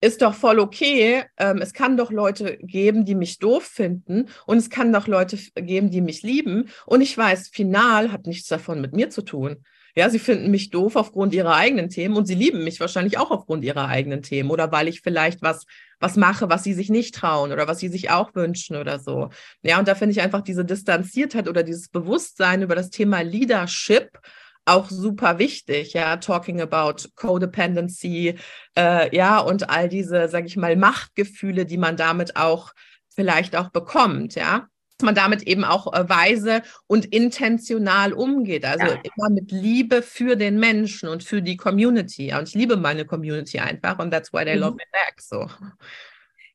ist 0.03 0.21
doch 0.21 0.35
voll 0.35 0.59
okay. 0.59 1.25
Ähm, 1.39 1.59
es 1.63 1.73
kann 1.73 1.97
doch 1.97 2.11
Leute 2.11 2.59
geben, 2.59 3.05
die 3.05 3.15
mich 3.15 3.39
doof 3.39 3.63
finden 3.63 4.29
und 4.47 4.59
es 4.59 4.69
kann 4.69 4.93
doch 4.93 5.07
Leute 5.07 5.39
geben, 5.55 5.91
die 5.91 6.01
mich 6.01 6.23
lieben. 6.23 6.69
Und 6.87 7.01
ich 7.01 7.17
weiß, 7.17 7.49
final 7.49 8.13
hat 8.13 8.27
nichts 8.27 8.49
davon 8.49 8.81
mit 8.81 8.93
mir 8.93 9.11
zu 9.11 9.23
tun. 9.23 9.65
Ja, 9.95 10.09
sie 10.11 10.19
finden 10.19 10.51
mich 10.51 10.71
doof 10.71 10.97
aufgrund 10.97 11.35
ihrer 11.35 11.55
eigenen 11.55 11.89
Themen 11.91 12.17
und 12.17 12.27
sie 12.27 12.35
lieben 12.35 12.65
mich 12.65 12.81
wahrscheinlich 12.81 13.19
auch 13.19 13.31
aufgrund 13.31 13.63
ihrer 13.63 13.89
eigenen 13.89 14.23
Themen 14.23 14.51
oder 14.51 14.73
weil 14.73 14.89
ich 14.89 15.03
vielleicht 15.03 15.43
was, 15.43 15.67
was 16.01 16.17
mache, 16.17 16.49
was 16.49 16.65
sie 16.65 16.73
sich 16.73 16.89
nicht 16.89 17.15
trauen 17.15 17.53
oder 17.53 17.69
was 17.69 17.79
sie 17.79 17.89
sich 17.89 18.11
auch 18.11 18.35
wünschen 18.35 18.77
oder 18.77 18.99
so. 18.99 19.29
Ja, 19.63 19.79
und 19.79 19.87
da 19.87 19.95
finde 19.95 20.13
ich 20.13 20.23
einfach 20.23 20.41
diese 20.41 20.65
Distanziertheit 20.65 21.47
oder 21.47 21.63
dieses 21.63 21.91
Bewusstsein 21.91 22.63
über 22.63 22.75
das 22.75 22.89
Thema 22.89 23.21
Leadership 23.21 24.19
auch 24.65 24.91
super 24.91 25.39
wichtig, 25.39 25.93
ja, 25.93 26.17
talking 26.17 26.61
about 26.61 27.09
Codependency, 27.17 28.39
äh, 28.77 29.15
ja, 29.15 29.39
und 29.39 29.69
all 29.71 29.89
diese, 29.89 30.29
sage 30.29 30.47
ich 30.47 30.57
mal, 30.57 30.77
Machtgefühle, 30.77 31.67
die 31.67 31.79
man 31.79 31.97
damit 31.97 32.37
auch 32.37 32.73
vielleicht 33.15 33.57
auch 33.57 33.71
bekommt, 33.71 34.35
ja 34.35 34.69
dass 35.03 35.07
man 35.07 35.15
damit 35.17 35.43
eben 35.43 35.65
auch 35.65 35.93
äh, 35.93 36.09
weise 36.09 36.63
und 36.87 37.07
intentional 37.07 38.13
umgeht. 38.13 38.65
Also 38.65 38.87
ja. 38.87 39.01
immer 39.03 39.31
mit 39.31 39.51
Liebe 39.51 40.01
für 40.01 40.37
den 40.37 40.61
Menschen 40.61 41.09
und 41.09 41.25
für 41.25 41.43
die 41.43 41.57
Community. 41.57 42.33
Und 42.33 42.49
ich 42.49 42.55
liebe 42.55 42.77
meine 42.77 43.05
Community 43.05 43.59
einfach 43.59 43.99
und 43.99 44.13
that's 44.13 44.33
why 44.33 44.45
they 44.45 44.55
mhm. 44.55 44.61
love 44.61 44.77
me 44.77 44.85
back. 44.93 45.21
So. 45.21 45.49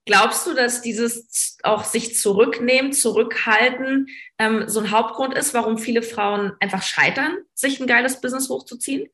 Glaubst 0.08 0.48
du, 0.48 0.54
dass 0.54 0.82
dieses 0.82 1.58
auch 1.64 1.84
sich 1.84 2.16
zurücknehmen, 2.16 2.94
zurückhalten 2.94 4.08
ähm, 4.40 4.64
so 4.68 4.80
ein 4.80 4.92
Hauptgrund 4.92 5.34
ist, 5.34 5.54
warum 5.54 5.78
viele 5.78 6.02
Frauen 6.02 6.54
einfach 6.62 6.82
scheitern, 6.82 7.38
sich 7.54 7.80
ein 7.80 7.88
geiles 7.88 8.22
Business 8.22 8.50
hochzuziehen? 8.50 9.10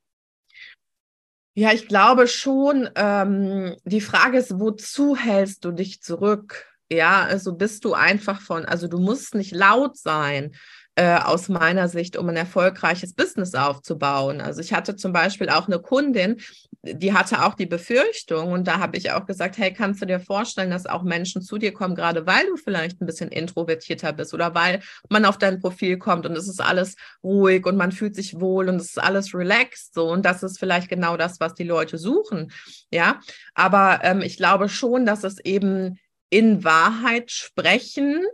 Ja, 1.55 1.73
ich 1.73 1.87
glaube 1.87 2.27
schon. 2.27 2.89
Ähm, 2.95 3.75
die 3.85 4.01
Frage 4.01 4.37
ist, 4.37 4.59
wozu 4.59 5.17
hältst 5.17 5.65
du 5.65 5.71
dich 5.71 6.01
zurück? 6.01 6.65
Ja, 6.91 7.23
also 7.23 7.53
bist 7.53 7.85
du 7.85 7.93
einfach 7.93 8.39
von, 8.39 8.65
also 8.65 8.87
du 8.87 8.99
musst 8.99 9.33
nicht 9.33 9.51
laut 9.51 9.97
sein 9.97 10.55
äh, 10.95 11.17
aus 11.17 11.49
meiner 11.49 11.89
Sicht, 11.89 12.17
um 12.17 12.29
ein 12.29 12.35
erfolgreiches 12.35 13.13
Business 13.13 13.55
aufzubauen. 13.55 14.41
Also 14.41 14.61
ich 14.61 14.73
hatte 14.73 14.95
zum 14.95 15.11
Beispiel 15.11 15.49
auch 15.49 15.67
eine 15.67 15.79
Kundin, 15.79 16.39
die 16.83 17.13
hatte 17.13 17.43
auch 17.43 17.53
die 17.53 17.65
Befürchtung 17.65 18.51
und 18.51 18.67
da 18.67 18.79
habe 18.79 18.97
ich 18.97 19.11
auch 19.11 19.25
gesagt, 19.25 19.57
hey, 19.57 19.73
kannst 19.73 20.01
du 20.01 20.05
dir 20.05 20.19
vorstellen, 20.19 20.69
dass 20.69 20.85
auch 20.85 21.03
Menschen 21.03 21.41
zu 21.41 21.57
dir 21.57 21.71
kommen, 21.73 21.95
gerade 21.95 22.27
weil 22.27 22.45
du 22.47 22.57
vielleicht 22.57 23.01
ein 23.01 23.05
bisschen 23.05 23.29
introvertierter 23.29 24.11
bist 24.11 24.33
oder 24.33 24.53
weil 24.53 24.81
man 25.09 25.23
auf 25.23 25.37
dein 25.37 25.61
Profil 25.61 25.97
kommt 25.97 26.25
und 26.25 26.35
es 26.35 26.49
ist 26.49 26.61
alles 26.61 26.95
ruhig 27.23 27.65
und 27.65 27.77
man 27.77 27.93
fühlt 27.93 28.15
sich 28.15 28.39
wohl 28.39 28.67
und 28.67 28.75
es 28.75 28.89
ist 28.89 29.01
alles 29.01 29.33
relaxed 29.33 29.93
so 29.93 30.11
und 30.11 30.25
das 30.25 30.43
ist 30.43 30.59
vielleicht 30.59 30.89
genau 30.89 31.15
das, 31.15 31.39
was 31.39 31.53
die 31.53 31.63
Leute 31.63 31.97
suchen, 31.97 32.51
ja. 32.91 33.21
Aber 33.53 34.01
ähm, 34.03 34.21
ich 34.21 34.35
glaube 34.35 34.67
schon, 34.67 35.05
dass 35.05 35.23
es 35.23 35.39
eben 35.39 35.99
in 36.29 36.65
Wahrheit 36.65 37.31
sprechen 37.31 38.25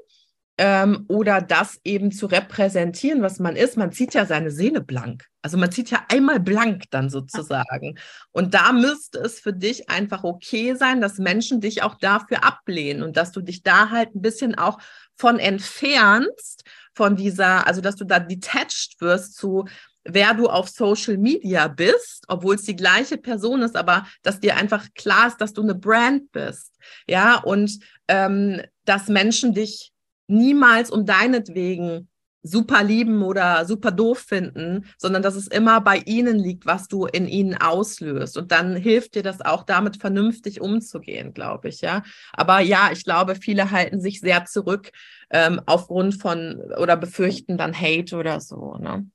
ähm, 0.61 1.05
oder 1.07 1.39
das 1.39 1.79
eben 1.85 2.11
zu 2.11 2.25
repräsentieren, 2.25 3.21
was 3.21 3.39
man 3.39 3.55
ist. 3.55 3.77
Man 3.77 3.93
zieht 3.93 4.13
ja 4.13 4.25
seine 4.25 4.51
Seele 4.51 4.81
blank. 4.81 5.25
Also 5.41 5.57
man 5.57 5.71
zieht 5.71 5.89
ja 5.89 6.03
einmal 6.09 6.41
blank 6.41 6.83
dann 6.89 7.09
sozusagen. 7.09 7.97
Und 8.31 8.53
da 8.53 8.73
müsste 8.73 9.19
es 9.19 9.39
für 9.39 9.53
dich 9.53 9.89
einfach 9.89 10.25
okay 10.25 10.75
sein, 10.75 10.99
dass 10.99 11.17
Menschen 11.17 11.61
dich 11.61 11.81
auch 11.81 11.95
dafür 11.95 12.43
ablehnen 12.43 13.03
und 13.03 13.15
dass 13.15 13.31
du 13.31 13.39
dich 13.39 13.63
da 13.63 13.89
halt 13.89 14.13
ein 14.13 14.21
bisschen 14.21 14.53
auch 14.55 14.79
von 15.15 15.39
entfernst, 15.39 16.65
von 16.93 17.15
dieser, 17.15 17.65
also 17.65 17.79
dass 17.79 17.95
du 17.95 18.03
da 18.03 18.19
detached 18.19 18.99
wirst 18.99 19.35
zu, 19.35 19.63
wer 20.03 20.33
du 20.33 20.47
auf 20.47 20.67
Social 20.67 21.17
Media 21.17 21.69
bist, 21.69 22.25
obwohl 22.27 22.55
es 22.55 22.63
die 22.63 22.75
gleiche 22.75 23.17
Person 23.17 23.61
ist, 23.61 23.77
aber 23.77 24.05
dass 24.23 24.41
dir 24.41 24.57
einfach 24.57 24.87
klar 24.93 25.27
ist, 25.27 25.37
dass 25.37 25.53
du 25.53 25.61
eine 25.61 25.75
Brand 25.75 26.33
bist. 26.33 26.75
Ja, 27.07 27.37
und 27.37 27.79
ähm, 28.09 28.61
dass 28.83 29.07
Menschen 29.07 29.53
dich 29.53 29.93
niemals 30.29 30.91
um 30.91 31.05
deinetwegen 31.05 32.09
super 32.41 32.83
lieben 32.83 33.21
oder 33.23 33.65
super 33.65 33.91
doof 33.91 34.19
finden, 34.19 34.85
sondern 34.97 35.21
dass 35.21 35.35
es 35.35 35.47
immer 35.47 35.81
bei 35.81 35.97
ihnen 36.05 36.39
liegt, 36.39 36.65
was 36.65 36.87
du 36.87 37.05
in 37.05 37.27
ihnen 37.27 37.55
auslöst. 37.55 38.37
Und 38.37 38.51
dann 38.51 38.75
hilft 38.75 39.15
dir 39.15 39.23
das 39.23 39.41
auch, 39.41 39.63
damit 39.63 39.97
vernünftig 39.97 40.61
umzugehen, 40.61 41.33
glaube 41.33 41.69
ich, 41.69 41.81
ja. 41.81 42.03
Aber 42.33 42.59
ja, 42.59 42.89
ich 42.91 43.03
glaube, 43.03 43.35
viele 43.35 43.71
halten 43.71 43.99
sich 43.99 44.21
sehr 44.21 44.45
zurück 44.45 44.91
ähm, 45.29 45.61
aufgrund 45.65 46.15
von 46.15 46.61
oder 46.77 46.95
befürchten 46.95 47.57
dann 47.57 47.77
Hate 47.77 48.15
oder 48.15 48.39
so, 48.39 48.75
ne? 48.75 49.05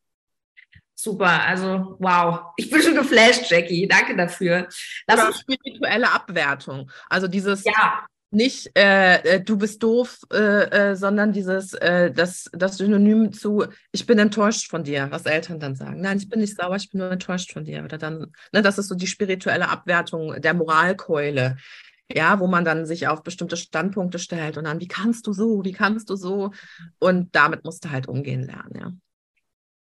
Super, 0.96 1.42
also 1.42 1.96
wow. 1.98 2.52
Ich 2.56 2.70
bin 2.70 2.80
schon 2.80 2.94
geflasht, 2.94 3.50
Jackie. 3.50 3.88
Danke 3.88 4.16
dafür. 4.16 4.68
Lass 5.08 5.26
uns 5.26 5.40
spirituelle 5.40 6.10
Abwertung. 6.10 6.88
Also 7.10 7.26
dieses, 7.26 7.64
ja 7.64 8.04
nicht 8.34 8.76
äh, 8.76 9.16
äh, 9.22 9.40
du 9.40 9.56
bist 9.56 9.82
doof, 9.82 10.20
äh, 10.32 10.90
äh, 10.90 10.96
sondern 10.96 11.32
dieses 11.32 11.74
äh, 11.74 12.10
das, 12.10 12.50
das 12.52 12.76
Synonym 12.76 13.32
zu 13.32 13.64
ich 13.92 14.06
bin 14.06 14.18
enttäuscht 14.18 14.68
von 14.70 14.84
dir, 14.84 15.08
was 15.10 15.26
Eltern 15.26 15.60
dann 15.60 15.76
sagen. 15.76 16.00
Nein, 16.00 16.18
ich 16.18 16.28
bin 16.28 16.40
nicht 16.40 16.56
sauer, 16.56 16.76
ich 16.76 16.90
bin 16.90 17.00
nur 17.00 17.10
enttäuscht 17.10 17.52
von 17.52 17.64
dir. 17.64 17.84
Oder 17.84 17.98
dann, 17.98 18.32
ne, 18.52 18.62
das 18.62 18.78
ist 18.78 18.88
so 18.88 18.94
die 18.94 19.06
spirituelle 19.06 19.68
Abwertung 19.68 20.40
der 20.40 20.54
Moralkeule. 20.54 21.56
Ja, 22.12 22.38
wo 22.38 22.46
man 22.46 22.66
dann 22.66 22.84
sich 22.84 23.08
auf 23.08 23.22
bestimmte 23.22 23.56
Standpunkte 23.56 24.18
stellt 24.18 24.58
und 24.58 24.64
dann, 24.64 24.78
wie 24.78 24.88
kannst 24.88 25.26
du 25.26 25.32
so, 25.32 25.64
wie 25.64 25.72
kannst 25.72 26.10
du 26.10 26.16
so? 26.16 26.50
Und 26.98 27.34
damit 27.34 27.64
musst 27.64 27.84
du 27.84 27.90
halt 27.90 28.08
umgehen 28.08 28.42
lernen, 28.42 28.72
ja. 28.78 28.92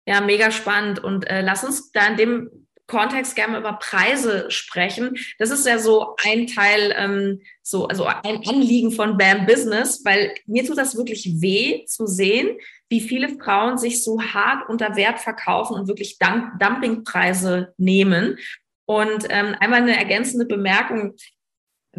Ja, 0.05 0.21
mega 0.21 0.51
spannend. 0.51 0.99
Und 1.03 1.29
äh, 1.29 1.41
lass 1.41 1.65
uns 1.65 1.91
da 1.91 2.07
in 2.07 2.15
dem 2.15 2.66
Kontext 2.87 3.35
gerne 3.35 3.57
über 3.57 3.73
Preise 3.73 4.49
sprechen. 4.49 5.17
Das 5.39 5.51
ist 5.51 5.67
ja 5.67 5.77
so 5.77 6.15
ein 6.23 6.47
Teil, 6.47 6.93
ähm, 6.97 7.41
so, 7.61 7.87
also 7.87 8.05
ein 8.05 8.47
Anliegen 8.47 8.91
von 8.91 9.17
BAM 9.17 9.45
Business, 9.45 10.03
weil 10.05 10.33
mir 10.45 10.65
tut 10.65 10.77
das 10.77 10.95
wirklich 10.95 11.41
weh 11.41 11.85
zu 11.85 12.07
sehen, 12.07 12.57
wie 12.89 13.01
viele 13.01 13.37
Frauen 13.37 13.77
sich 13.77 14.03
so 14.03 14.21
hart 14.21 14.69
unter 14.69 14.95
Wert 14.95 15.19
verkaufen 15.19 15.75
und 15.75 15.87
wirklich 15.87 16.17
Dumpingpreise 16.17 17.73
nehmen. 17.77 18.37
Und 18.85 19.25
ähm, 19.29 19.55
einmal 19.59 19.81
eine 19.81 19.97
ergänzende 19.97 20.45
Bemerkung. 20.45 21.15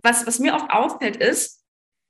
Was, 0.03 0.27
was 0.27 0.39
mir 0.39 0.55
oft 0.55 0.71
auffällt, 0.71 1.17
ist, 1.17 1.63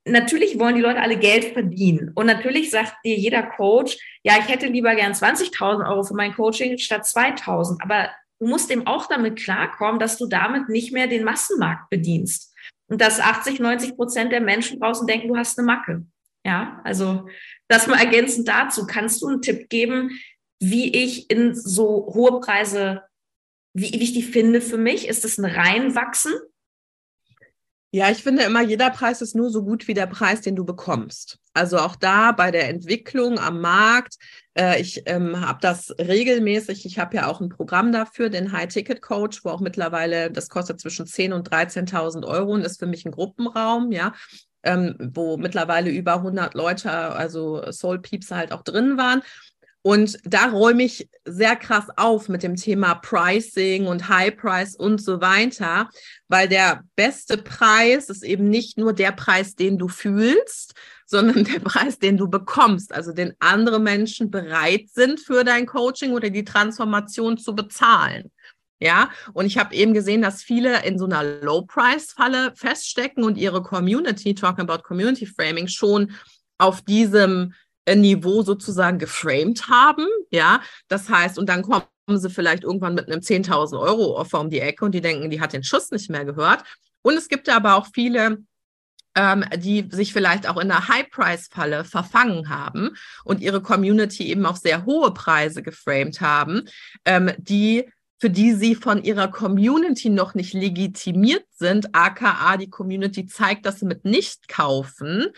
natürlich 0.05 0.59
wollen 0.59 0.77
die 0.77 0.83
Leute 0.83 1.01
alle 1.01 1.19
Geld 1.19 1.53
verdienen. 1.53 2.13
Und 2.15 2.27
natürlich 2.27 2.71
sagt 2.71 2.95
dir 3.05 3.17
jeder 3.17 3.43
Coach, 3.43 3.99
ja, 4.23 4.35
ich 4.39 4.49
hätte 4.49 4.67
lieber 4.67 4.95
gern 4.95 5.13
20.000 5.13 5.89
Euro 5.89 6.05
für 6.05 6.15
mein 6.15 6.35
Coaching 6.35 6.79
statt 6.79 7.03
2.000. 7.03 7.79
Aber 7.83 8.11
du 8.41 8.47
musst 8.47 8.71
eben 8.71 8.87
auch 8.87 9.07
damit 9.07 9.37
klarkommen, 9.37 9.99
dass 9.99 10.17
du 10.17 10.27
damit 10.27 10.69
nicht 10.69 10.93
mehr 10.93 11.07
den 11.07 11.25
Massenmarkt 11.25 11.91
bedienst. 11.91 12.55
Und 12.89 13.01
dass 13.01 13.21
80, 13.21 13.61
90 13.61 13.97
Prozent 13.97 14.33
der 14.33 14.41
Menschen 14.41 14.81
draußen 14.81 15.07
denken, 15.07 15.29
du 15.29 15.37
hast 15.37 15.59
eine 15.59 15.67
Macke. 15.67 16.05
Ja, 16.45 16.81
also 16.85 17.29
das 17.69 17.87
mal 17.87 17.99
ergänzend 17.99 18.49
dazu. 18.49 18.87
Kannst 18.87 19.21
du 19.21 19.29
einen 19.29 19.43
Tipp 19.43 19.69
geben, 19.69 20.19
wie 20.61 20.95
ich 20.97 21.31
in 21.31 21.55
so 21.55 22.11
hohe 22.15 22.41
Preise, 22.41 23.03
wie, 23.75 23.93
wie 23.93 24.03
ich 24.03 24.15
die 24.15 24.23
finde 24.23 24.61
für 24.61 24.79
mich? 24.79 25.09
Ist 25.09 25.25
es 25.25 25.39
ein 25.39 25.45
Reinwachsen? 25.45 26.33
Ja, 27.91 28.11
ich 28.11 28.23
finde 28.23 28.43
immer, 28.43 28.61
jeder 28.63 28.91
Preis 28.91 29.23
ist 29.23 29.35
nur 29.35 29.49
so 29.49 29.65
gut 29.65 29.89
wie 29.89 29.95
der 29.95 30.07
Preis, 30.07 30.43
den 30.43 30.55
du 30.55 30.65
bekommst. 30.67 31.39
Also 31.55 31.79
auch 31.79 31.97
da 31.97 32.33
bei 32.33 32.51
der 32.51 32.69
Entwicklung 32.69 33.39
am 33.39 33.63
Markt. 33.63 34.17
Äh, 34.55 34.79
ich 34.79 35.05
ähm, 35.07 35.41
habe 35.41 35.59
das 35.63 35.95
regelmäßig. 35.99 36.85
Ich 36.85 36.99
habe 36.99 37.17
ja 37.17 37.29
auch 37.29 37.41
ein 37.41 37.49
Programm 37.49 37.91
dafür, 37.91 38.29
den 38.29 38.53
High-Ticket-Coach, 38.53 39.43
wo 39.43 39.49
auch 39.49 39.61
mittlerweile, 39.61 40.31
das 40.31 40.51
kostet 40.51 40.81
zwischen 40.81 41.07
10.000 41.07 41.33
und 41.35 41.51
13.000 41.51 42.27
Euro 42.27 42.53
und 42.53 42.63
ist 42.63 42.79
für 42.79 42.87
mich 42.87 43.07
ein 43.07 43.13
Gruppenraum, 43.13 43.91
ja. 43.91 44.13
Ähm, 44.65 44.97
wo 45.15 45.39
mittlerweile 45.39 45.89
über 45.89 46.15
100 46.15 46.53
Leute, 46.53 46.91
also 46.91 47.73
Soul 47.73 48.01
Peeps 48.01 48.31
halt 48.31 48.53
auch 48.53 48.63
drin 48.63 48.99
waren. 48.99 49.23
Und 49.89 50.19
da 50.25 50.51
räume 50.51 50.83
ich 50.83 51.09
sehr 51.25 51.57
krass 51.57 51.87
auf 51.97 52.29
mit 52.29 52.43
dem 52.43 52.57
Thema 52.57 52.97
Pricing 52.97 53.87
und 53.87 54.11
High 54.11 54.37
Price 54.37 54.77
und 54.77 55.01
so 55.01 55.23
weiter, 55.23 55.89
weil 56.29 56.47
der 56.47 56.83
beste 56.95 57.39
Preis 57.39 58.11
ist 58.11 58.23
eben 58.23 58.51
nicht 58.51 58.77
nur 58.77 58.93
der 58.93 59.13
Preis, 59.13 59.55
den 59.55 59.79
du 59.79 59.89
fühlst, 59.89 60.75
sondern 61.07 61.45
der 61.51 61.61
Preis, 61.61 61.99
den 61.99 62.19
du 62.19 62.29
bekommst, 62.29 62.93
also 62.93 63.13
den 63.13 63.33
andere 63.39 63.81
Menschen 63.81 64.31
bereit 64.31 64.91
sind 64.93 65.21
für 65.21 65.43
dein 65.43 65.65
Coaching 65.65 66.13
oder 66.13 66.29
die 66.29 66.45
Transformation 66.45 67.39
zu 67.39 67.55
bezahlen. 67.55 68.31
Ja, 68.81 69.09
und 69.33 69.47
ich 69.47 69.57
habe 69.57 69.75
eben 69.75 69.95
gesehen, 69.95 70.21
dass 70.21 70.43
viele 70.43 70.85
in 70.85 70.99
so 70.99 71.07
einer 71.07 71.25
Low-Price-Falle 71.25 72.53
feststecken 72.55 73.25
und 73.25 73.39
ihre 73.39 73.63
Community, 73.63 74.35
talking 74.35 74.69
about 74.69 74.83
Community 74.83 75.25
Framing, 75.25 75.67
schon 75.67 76.13
auf 76.59 76.83
diesem 76.83 77.55
Niveau 77.97 78.43
sozusagen 78.43 78.99
geframed 78.99 79.69
haben. 79.69 80.07
Ja, 80.31 80.61
das 80.89 81.09
heißt, 81.09 81.39
und 81.39 81.49
dann 81.49 81.63
kommen 81.63 81.87
sie 82.09 82.31
vielleicht 82.31 82.65
irgendwann 82.65 82.95
mit 82.95 83.07
einem 83.07 83.21
10.000 83.21 83.79
Euro 83.79 84.17
Offer 84.17 84.41
um 84.41 84.51
die 84.51 84.61
Ecke 84.61 84.85
und 84.85 84.93
die 84.93 85.01
denken, 85.01 85.31
die 85.31 85.41
hat 85.41 85.53
den 85.53 85.65
Schuss 85.65 85.91
nicht 85.91 86.11
mehr 86.11 86.25
gehört. 86.25 86.65
Und 87.03 87.17
es 87.17 87.29
gibt 87.29 87.49
aber 87.49 87.75
auch 87.75 87.87
viele, 87.93 88.39
ähm, 89.15 89.45
die 89.57 89.89
sich 89.91 90.13
vielleicht 90.13 90.49
auch 90.49 90.57
in 90.57 90.71
einer 90.71 90.89
High-Price-Falle 90.89 91.85
verfangen 91.85 92.49
haben 92.49 92.97
und 93.25 93.41
ihre 93.41 93.63
Community 93.63 94.29
eben 94.29 94.47
auf 94.47 94.59
sehr 94.59 94.85
hohe 94.85 95.13
Preise 95.13 95.63
geframed 95.63 96.21
haben, 96.21 96.69
ähm, 97.05 97.33
die 97.39 97.89
für 98.21 98.31
die 98.31 98.53
sie 98.53 98.75
von 98.75 99.03
ihrer 99.05 99.29
Community 99.29 100.11
noch 100.11 100.35
nicht 100.35 100.53
legitimiert 100.53 101.45
sind, 101.53 101.95
aka 101.95 102.57
die 102.57 102.69
Community 102.69 103.27
zeigt, 103.27 103.65
dass 103.65 103.79
sie 103.81 103.87
mit 103.87 104.05
nicht 104.05 104.49
kaufen. 104.49 105.29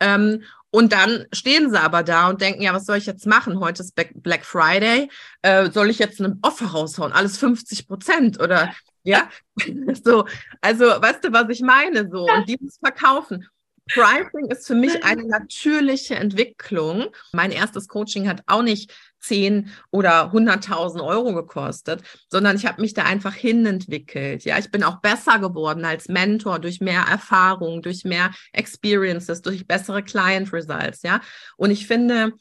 Ähm, 0.00 0.42
und 0.76 0.92
dann 0.92 1.24
stehen 1.32 1.70
sie 1.70 1.80
aber 1.80 2.02
da 2.02 2.28
und 2.28 2.42
denken, 2.42 2.60
ja, 2.60 2.74
was 2.74 2.84
soll 2.84 2.98
ich 2.98 3.06
jetzt 3.06 3.26
machen? 3.26 3.60
Heute 3.60 3.82
ist 3.82 3.94
Black 3.94 4.44
Friday. 4.44 5.10
Äh, 5.40 5.70
soll 5.70 5.88
ich 5.88 5.98
jetzt 5.98 6.20
eine 6.20 6.36
Offer 6.42 6.66
raushauen? 6.66 7.12
Alles 7.12 7.38
50 7.38 7.88
Prozent 7.88 8.38
oder 8.42 8.74
ja? 9.02 9.30
so, 10.04 10.26
also 10.60 10.84
weißt 10.84 11.24
du, 11.24 11.32
was 11.32 11.48
ich 11.48 11.62
meine? 11.62 12.10
So, 12.10 12.26
und 12.30 12.46
dieses 12.46 12.76
Verkaufen. 12.76 13.48
Pricing 13.90 14.50
ist 14.50 14.66
für 14.66 14.74
mich 14.74 15.02
eine 15.02 15.24
natürliche 15.26 16.16
Entwicklung. 16.16 17.06
Mein 17.32 17.52
erstes 17.52 17.88
Coaching 17.88 18.28
hat 18.28 18.42
auch 18.44 18.62
nicht 18.62 18.92
10 19.26 19.70
oder 19.90 20.32
100.000 20.32 21.04
Euro 21.04 21.34
gekostet, 21.34 22.02
sondern 22.28 22.56
ich 22.56 22.66
habe 22.66 22.80
mich 22.80 22.94
da 22.94 23.04
einfach 23.04 23.34
hinentwickelt. 23.34 24.44
Ja, 24.44 24.58
ich 24.58 24.70
bin 24.70 24.82
auch 24.82 25.00
besser 25.00 25.38
geworden 25.38 25.84
als 25.84 26.08
Mentor 26.08 26.58
durch 26.58 26.80
mehr 26.80 27.02
Erfahrung, 27.10 27.82
durch 27.82 28.04
mehr 28.04 28.30
Experiences, 28.52 29.42
durch 29.42 29.66
bessere 29.66 30.02
Client 30.02 30.52
Results. 30.52 31.02
Ja, 31.02 31.20
und 31.56 31.70
ich 31.70 31.86
finde, 31.86 32.32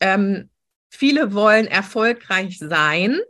ähm, 0.00 0.50
viele 0.90 1.32
wollen 1.32 1.66
erfolgreich 1.66 2.58
sein, 2.58 3.20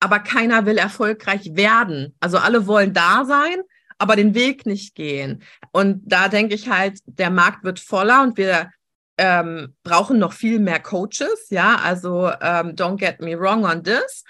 aber 0.00 0.18
keiner 0.18 0.66
will 0.66 0.78
erfolgreich 0.78 1.50
werden. 1.54 2.14
Also 2.20 2.38
alle 2.38 2.66
wollen 2.66 2.92
da 2.92 3.24
sein, 3.24 3.56
aber 3.98 4.16
den 4.16 4.34
Weg 4.34 4.66
nicht 4.66 4.94
gehen. 4.94 5.42
Und 5.72 6.02
da 6.04 6.28
denke 6.28 6.54
ich 6.54 6.68
halt, 6.68 6.98
der 7.06 7.30
Markt 7.30 7.64
wird 7.64 7.80
voller 7.80 8.22
und 8.22 8.36
wir 8.36 8.70
ähm, 9.18 9.74
brauchen 9.82 10.18
noch 10.18 10.32
viel 10.32 10.58
mehr 10.58 10.80
Coaches, 10.80 11.50
ja, 11.50 11.76
also 11.76 12.28
ähm, 12.40 12.74
don't 12.74 12.96
get 12.96 13.20
me 13.20 13.38
wrong 13.38 13.64
on 13.64 13.82
this. 13.82 14.24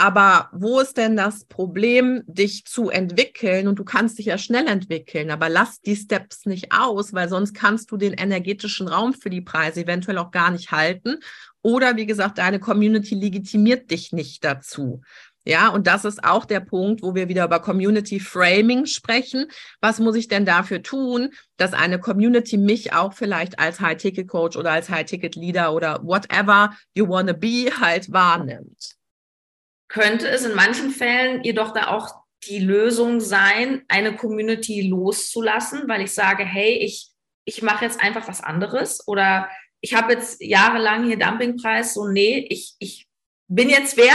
Aber 0.00 0.48
wo 0.52 0.80
ist 0.80 0.96
denn 0.96 1.14
das 1.14 1.44
Problem, 1.44 2.22
dich 2.26 2.64
zu 2.64 2.88
entwickeln? 2.88 3.68
Und 3.68 3.78
du 3.78 3.84
kannst 3.84 4.18
dich 4.18 4.24
ja 4.24 4.38
schnell 4.38 4.66
entwickeln, 4.66 5.30
aber 5.30 5.50
lass 5.50 5.82
die 5.82 5.94
Steps 5.94 6.46
nicht 6.46 6.72
aus, 6.72 7.12
weil 7.12 7.28
sonst 7.28 7.52
kannst 7.52 7.90
du 7.90 7.98
den 7.98 8.14
energetischen 8.14 8.88
Raum 8.88 9.12
für 9.12 9.28
die 9.28 9.42
Preise 9.42 9.82
eventuell 9.82 10.16
auch 10.16 10.30
gar 10.30 10.52
nicht 10.52 10.72
halten. 10.72 11.18
Oder 11.60 11.96
wie 11.96 12.06
gesagt, 12.06 12.38
deine 12.38 12.60
Community 12.60 13.14
legitimiert 13.14 13.90
dich 13.90 14.10
nicht 14.10 14.42
dazu. 14.42 15.02
Ja, 15.44 15.68
und 15.68 15.86
das 15.86 16.04
ist 16.04 16.22
auch 16.22 16.44
der 16.44 16.60
Punkt, 16.60 17.02
wo 17.02 17.14
wir 17.14 17.28
wieder 17.28 17.44
über 17.44 17.60
Community 17.60 18.20
Framing 18.20 18.84
sprechen. 18.84 19.46
Was 19.80 19.98
muss 19.98 20.14
ich 20.16 20.28
denn 20.28 20.44
dafür 20.44 20.82
tun, 20.82 21.32
dass 21.56 21.72
eine 21.72 21.98
Community 21.98 22.58
mich 22.58 22.92
auch 22.92 23.14
vielleicht 23.14 23.58
als 23.58 23.80
High-Ticket-Coach 23.80 24.56
oder 24.56 24.72
als 24.72 24.90
High-Ticket-Leader 24.90 25.72
oder 25.72 26.00
whatever 26.02 26.76
you 26.94 27.08
wanna 27.08 27.32
be 27.32 27.70
halt 27.80 28.12
wahrnimmt? 28.12 28.96
Könnte 29.88 30.28
es 30.28 30.44
in 30.44 30.54
manchen 30.54 30.90
Fällen 30.90 31.42
jedoch 31.42 31.72
da 31.72 31.88
auch 31.88 32.20
die 32.44 32.58
Lösung 32.58 33.20
sein, 33.20 33.82
eine 33.88 34.16
Community 34.16 34.82
loszulassen, 34.82 35.88
weil 35.88 36.02
ich 36.02 36.12
sage, 36.12 36.44
hey, 36.44 36.74
ich, 36.74 37.10
ich 37.44 37.62
mache 37.62 37.84
jetzt 37.84 38.00
einfach 38.00 38.28
was 38.28 38.42
anderes 38.42 39.06
oder 39.08 39.48
ich 39.80 39.94
habe 39.94 40.12
jetzt 40.12 40.42
jahrelang 40.42 41.06
hier 41.06 41.18
Dumpingpreis, 41.18 41.94
so 41.94 42.06
nee, 42.06 42.46
ich, 42.50 42.74
ich 42.78 43.08
bin 43.48 43.70
jetzt 43.70 43.96
wer 43.96 44.12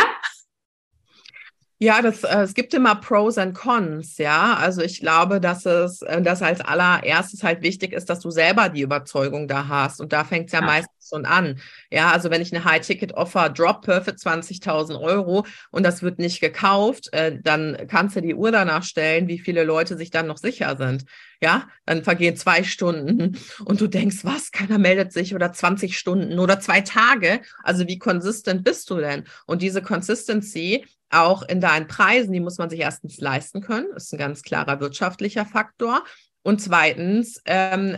ja, 1.77 2.01
das, 2.01 2.23
äh, 2.23 2.43
es 2.43 2.53
gibt 2.53 2.73
immer 2.73 2.95
Pros 2.95 3.37
und 3.37 3.53
Cons, 3.53 4.17
ja. 4.17 4.53
Also 4.55 4.81
ich 4.81 5.01
glaube, 5.01 5.41
dass 5.41 5.65
es, 5.65 6.01
äh, 6.03 6.21
dass 6.21 6.41
als 6.41 6.61
allererstes 6.61 7.43
halt 7.43 7.63
wichtig 7.63 7.91
ist, 7.91 8.09
dass 8.09 8.21
du 8.21 8.31
selber 8.31 8.69
die 8.69 8.81
Überzeugung 8.81 9.49
da 9.49 9.67
hast. 9.67 9.99
Und 9.99 10.13
da 10.13 10.23
fängt 10.23 10.47
es 10.47 10.53
ja, 10.53 10.61
ja, 10.61 10.65
meistens 10.65 11.09
schon 11.09 11.25
an. 11.25 11.59
Ja, 11.91 12.11
also 12.11 12.29
wenn 12.31 12.41
ich 12.41 12.53
eine 12.53 12.63
High-Ticket-Offer 12.63 13.49
droppe 13.49 14.01
für 14.01 14.11
20.000 14.11 14.99
Euro 15.01 15.45
und 15.69 15.83
das 15.83 16.01
wird 16.01 16.17
nicht 16.17 16.39
gekauft, 16.39 17.11
äh, 17.11 17.39
dann 17.43 17.77
kannst 17.89 18.15
du 18.15 18.21
die 18.21 18.35
Uhr 18.35 18.51
danach 18.51 18.83
stellen, 18.83 19.27
wie 19.27 19.39
viele 19.39 19.65
Leute 19.65 19.97
sich 19.97 20.11
dann 20.11 20.27
noch 20.27 20.37
sicher 20.37 20.77
sind. 20.77 21.03
Ja, 21.41 21.67
dann 21.85 22.03
vergehen 22.03 22.37
zwei 22.37 22.63
Stunden 22.63 23.37
und 23.65 23.81
du 23.81 23.87
denkst, 23.87 24.23
was, 24.23 24.51
keiner 24.51 24.77
meldet 24.77 25.11
sich 25.11 25.35
oder 25.35 25.51
20 25.51 25.97
Stunden 25.97 26.39
oder 26.39 26.61
zwei 26.61 26.79
Tage. 26.79 27.41
Also 27.63 27.85
wie 27.87 27.99
konsistent 27.99 28.63
bist 28.63 28.89
du 28.89 28.95
denn? 28.95 29.25
Und 29.45 29.61
diese 29.61 29.81
Consistency, 29.81 30.85
auch 31.21 31.43
in 31.43 31.61
deinen 31.61 31.87
Preisen, 31.87 32.33
die 32.33 32.39
muss 32.39 32.57
man 32.57 32.69
sich 32.69 32.79
erstens 32.79 33.19
leisten 33.19 33.61
können, 33.61 33.87
das 33.93 34.05
ist 34.05 34.13
ein 34.13 34.19
ganz 34.19 34.41
klarer 34.41 34.79
wirtschaftlicher 34.79 35.45
Faktor. 35.45 36.03
Und 36.43 36.61
zweitens, 36.61 37.41
ähm, 37.45 37.97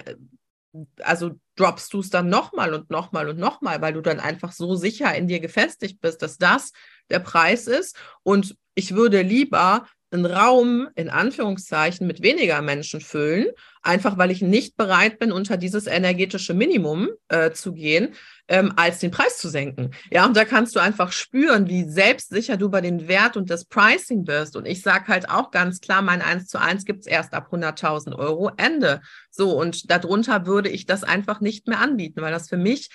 also 1.02 1.32
droppst 1.56 1.94
du 1.94 2.00
es 2.00 2.10
dann 2.10 2.30
nochmal 2.30 2.74
und 2.74 2.90
nochmal 2.90 3.30
und 3.30 3.40
nochmal, 3.40 3.82
weil 3.82 3.94
du 3.94 4.02
dann 4.02 4.20
einfach 4.20 4.52
so 4.52 4.76
sicher 4.76 5.14
in 5.16 5.28
dir 5.28 5.40
gefestigt 5.40 6.00
bist, 6.02 6.22
dass 6.22 6.38
das 6.38 6.72
der 7.10 7.20
Preis 7.20 7.68
ist. 7.68 7.96
Und 8.24 8.56
ich 8.76 8.94
würde 8.94 9.22
lieber 9.22 9.88
einen 10.12 10.26
Raum 10.26 10.88
in 10.96 11.10
Anführungszeichen 11.10 12.08
mit 12.08 12.22
weniger 12.22 12.62
Menschen 12.62 13.02
füllen, 13.02 13.48
einfach 13.82 14.18
weil 14.18 14.32
ich 14.32 14.42
nicht 14.42 14.78
bereit 14.78 15.20
bin, 15.20 15.32
unter 15.32 15.58
dieses 15.58 15.86
energetische 15.86 16.54
Minimum 16.54 17.10
äh, 17.28 17.52
zu 17.52 17.74
gehen, 17.74 18.14
ähm, 18.48 18.74
als 18.78 19.00
den 19.00 19.12
Preis 19.12 19.38
zu 19.38 19.50
senken. 19.50 19.92
Ja, 20.10 20.26
und 20.26 20.38
da 20.38 20.46
kannst 20.46 20.76
du 20.76 20.80
einfach 20.80 21.12
spüren, 21.12 21.68
wie 21.68 21.90
selbstsicher 21.90 22.56
du 22.56 22.68
über 22.68 22.82
den 22.82 23.08
Wert 23.08 23.36
und 23.36 23.50
das 23.50 23.66
Pricing 23.66 24.28
wirst. 24.28 24.56
Und 24.56 24.66
ich 24.66 24.82
sage 24.82 25.08
halt 25.08 25.30
auch 25.30 25.52
ganz 25.52 25.82
klar, 25.82 26.02
mein 26.02 26.22
1 26.22 26.48
zu 26.48 26.60
1 26.60 26.86
gibt 26.86 27.02
es 27.02 27.08
erst 27.08 27.34
ab 27.34 27.52
100.000 27.52 28.16
Euro, 28.16 28.52
Ende. 28.56 29.02
So, 29.30 29.60
und 29.60 29.92
darunter 29.92 30.46
würde 30.46 30.70
ich 30.70 30.86
das 30.86 31.04
einfach 31.04 31.42
nicht 31.42 31.68
mehr 31.68 31.80
anbieten, 31.80 32.22
weil 32.22 32.32
das 32.32 32.48
für 32.48 32.58
mich, 32.58 32.90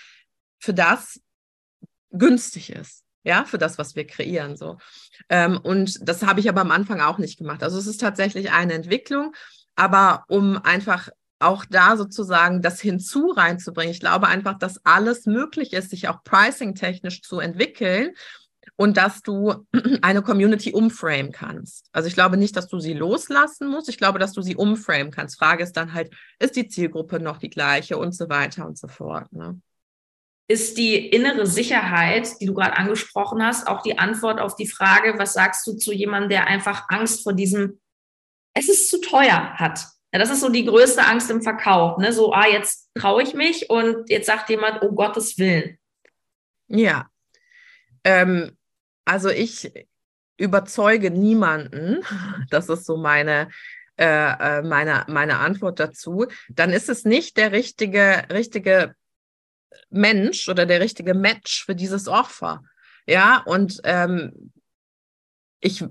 für 0.59 0.73
das 0.73 1.21
günstig 2.11 2.71
ist 2.71 3.05
ja, 3.25 3.45
für 3.45 3.59
das, 3.59 3.79
was 3.79 3.97
wir 3.97 4.07
kreieren. 4.07 4.57
So. 4.57 4.79
Ähm, 5.29 5.59
und 5.63 5.99
das 6.09 6.25
habe 6.25 6.41
ich 6.41 6.49
aber 6.49 6.61
am 6.61 6.71
Anfang 6.71 7.01
auch 7.01 7.19
nicht 7.19 7.39
gemacht. 7.39 7.63
Also 7.63 7.79
es 7.79 7.87
ist 7.87 8.01
tatsächlich 8.01 8.51
eine 8.51 8.75
Entwicklung, 8.75 9.35
aber 9.77 10.25
um 10.29 10.59
einfach 10.63 11.09
auch 11.39 11.65
da 11.65 11.97
sozusagen 11.97 12.63
das 12.63 12.81
hinzu 12.81 13.29
reinzubringen. 13.31 13.93
Ich 13.93 14.01
glaube 14.01 14.29
einfach, 14.29 14.59
dass 14.59 14.85
alles 14.85 15.27
möglich 15.27 15.73
ist, 15.73 15.91
sich 15.91 16.09
auch 16.09 16.23
pricing-technisch 16.25 17.23
zu 17.23 17.41
entwickeln 17.41 18.13
und 18.77 18.97
dass 18.97 19.23
du 19.23 19.67
eine 20.03 20.23
Community 20.23 20.73
umframe 20.73 21.33
kannst. 21.33 21.89
Also 21.93 22.09
ich 22.09 22.15
glaube 22.15 22.37
nicht, 22.37 22.57
dass 22.57 22.69
du 22.69 22.79
sie 22.79 22.95
loslassen 22.95 23.69
musst. 23.69 23.89
Ich 23.89 23.99
glaube, 23.99 24.19
dass 24.19 24.33
du 24.33 24.43
sie 24.43 24.57
umframe 24.57 25.11
kannst. 25.11 25.39
Frage 25.39 25.63
ist 25.65 25.77
dann 25.77 25.93
halt, 25.95 26.13
ist 26.39 26.57
die 26.57 26.69
Zielgruppe 26.69 27.21
noch 27.21 27.39
die 27.39 27.51
gleiche 27.51 27.99
und 27.99 28.15
so 28.15 28.29
weiter 28.29 28.67
und 28.67 28.79
so 28.79 28.89
fort. 28.89 29.33
Ne? 29.33 29.61
Ist 30.53 30.77
die 30.77 31.09
innere 31.09 31.47
Sicherheit, 31.47 32.39
die 32.41 32.47
du 32.47 32.53
gerade 32.53 32.77
angesprochen 32.77 33.43
hast, 33.43 33.67
auch 33.67 33.83
die 33.83 33.99
Antwort 33.99 34.39
auf 34.39 34.55
die 34.55 34.69
Frage, 34.69 35.19
was 35.19 35.33
sagst 35.33 35.67
du 35.67 35.73
zu 35.73 35.93
jemandem, 35.93 36.29
der 36.29 36.47
einfach 36.47 36.91
Angst 36.91 37.23
vor 37.23 37.33
diesem, 37.33 37.81
es 38.53 38.69
ist 38.69 38.91
zu 38.91 39.01
teuer 39.01 39.55
hat. 39.55 39.87
Ja, 40.13 40.19
das 40.19 40.31
ist 40.31 40.41
so 40.41 40.51
die 40.51 40.67
größte 40.67 41.03
Angst 41.07 41.31
im 41.31 41.41
Verkauf. 41.41 41.97
Ne? 41.97 42.13
So, 42.13 42.35
ah, 42.35 42.47
jetzt 42.47 42.91
traue 42.95 43.23
ich 43.23 43.33
mich 43.33 43.71
und 43.71 44.11
jetzt 44.11 44.27
sagt 44.27 44.51
jemand, 44.51 44.83
oh 44.83 44.93
Gottes 44.93 45.39
Willen. 45.39 45.79
Ja. 46.69 47.09
Ähm, 48.05 48.59
also 49.07 49.31
ich 49.31 49.73
überzeuge 50.37 51.11
niemanden, 51.11 52.05
das 52.51 52.69
ist 52.69 52.85
so 52.85 52.99
meine, 52.99 53.49
äh, 53.97 54.59
äh 54.59 54.63
meine, 54.63 55.07
meine 55.09 55.39
Antwort 55.39 55.81
dazu, 55.81 56.27
dann 56.51 56.75
ist 56.75 56.91
es 56.91 57.07
nicht 57.07 57.39
der 57.39 57.53
richtige, 57.53 58.25
richtige 58.31 58.95
Mensch 59.91 60.49
oder 60.49 60.67
der 60.67 60.81
richtige 60.81 61.15
Match 61.15 61.65
für 61.65 61.75
dieses 61.75 62.09
Opfer. 62.09 62.63
Ja, 63.07 63.43
und 63.47 63.81
ähm, 63.85 64.53
ich, 65.61 65.85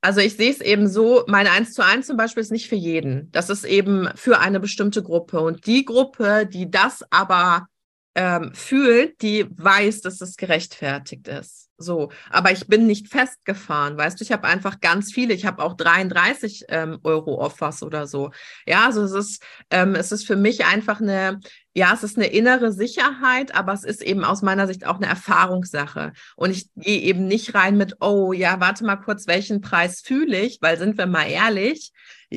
also 0.00 0.20
ich 0.20 0.36
sehe 0.36 0.50
es 0.50 0.60
eben 0.60 0.88
so, 0.88 1.24
meine 1.26 1.50
1 1.50 1.72
zu 1.72 1.84
1 1.84 2.06
zum 2.06 2.16
Beispiel 2.16 2.42
ist 2.42 2.52
nicht 2.52 2.68
für 2.68 2.76
jeden. 2.76 3.30
Das 3.32 3.50
ist 3.50 3.64
eben 3.64 4.08
für 4.14 4.38
eine 4.38 4.60
bestimmte 4.60 5.02
Gruppe. 5.02 5.40
Und 5.40 5.66
die 5.66 5.84
Gruppe, 5.84 6.46
die 6.46 6.70
das 6.70 7.04
aber 7.10 7.68
ähm, 8.14 8.52
fühlt, 8.54 9.20
die 9.22 9.46
weiß, 9.50 10.02
dass 10.02 10.20
es 10.20 10.36
gerechtfertigt 10.36 11.28
ist. 11.28 11.70
So, 11.76 12.12
aber 12.30 12.52
ich 12.52 12.68
bin 12.68 12.86
nicht 12.86 13.08
festgefahren, 13.08 13.96
weißt 13.96 14.20
du, 14.20 14.24
ich 14.24 14.30
habe 14.30 14.46
einfach 14.46 14.80
ganz 14.80 15.12
viele, 15.12 15.34
ich 15.34 15.44
habe 15.44 15.60
auch 15.60 15.74
33 15.74 16.66
ähm, 16.68 17.00
Euro 17.02 17.40
Offers 17.40 17.82
oder 17.82 18.06
so. 18.06 18.30
Ja, 18.64 18.86
also 18.86 19.02
es 19.02 19.12
ist, 19.12 19.42
ähm, 19.70 19.96
es 19.96 20.12
ist 20.12 20.24
für 20.24 20.36
mich 20.36 20.64
einfach 20.64 21.00
eine, 21.00 21.40
ja, 21.74 21.92
es 21.92 22.04
ist 22.04 22.16
eine 22.16 22.28
innere 22.28 22.70
Sicherheit, 22.70 23.56
aber 23.56 23.72
es 23.72 23.82
ist 23.82 24.02
eben 24.02 24.24
aus 24.24 24.42
meiner 24.42 24.68
Sicht 24.68 24.86
auch 24.86 24.96
eine 24.96 25.06
Erfahrungssache. 25.06 26.12
Und 26.36 26.50
ich 26.52 26.68
gehe 26.76 27.00
eben 27.00 27.26
nicht 27.26 27.56
rein 27.56 27.76
mit, 27.76 27.96
oh 28.00 28.32
ja, 28.32 28.60
warte 28.60 28.84
mal 28.84 28.96
kurz, 28.96 29.26
welchen 29.26 29.60
Preis 29.60 30.00
fühle 30.00 30.38
ich, 30.38 30.58
weil 30.62 30.78
sind 30.78 30.96
wir 30.96 31.06
mal 31.06 31.28
ehrlich, 31.28 31.92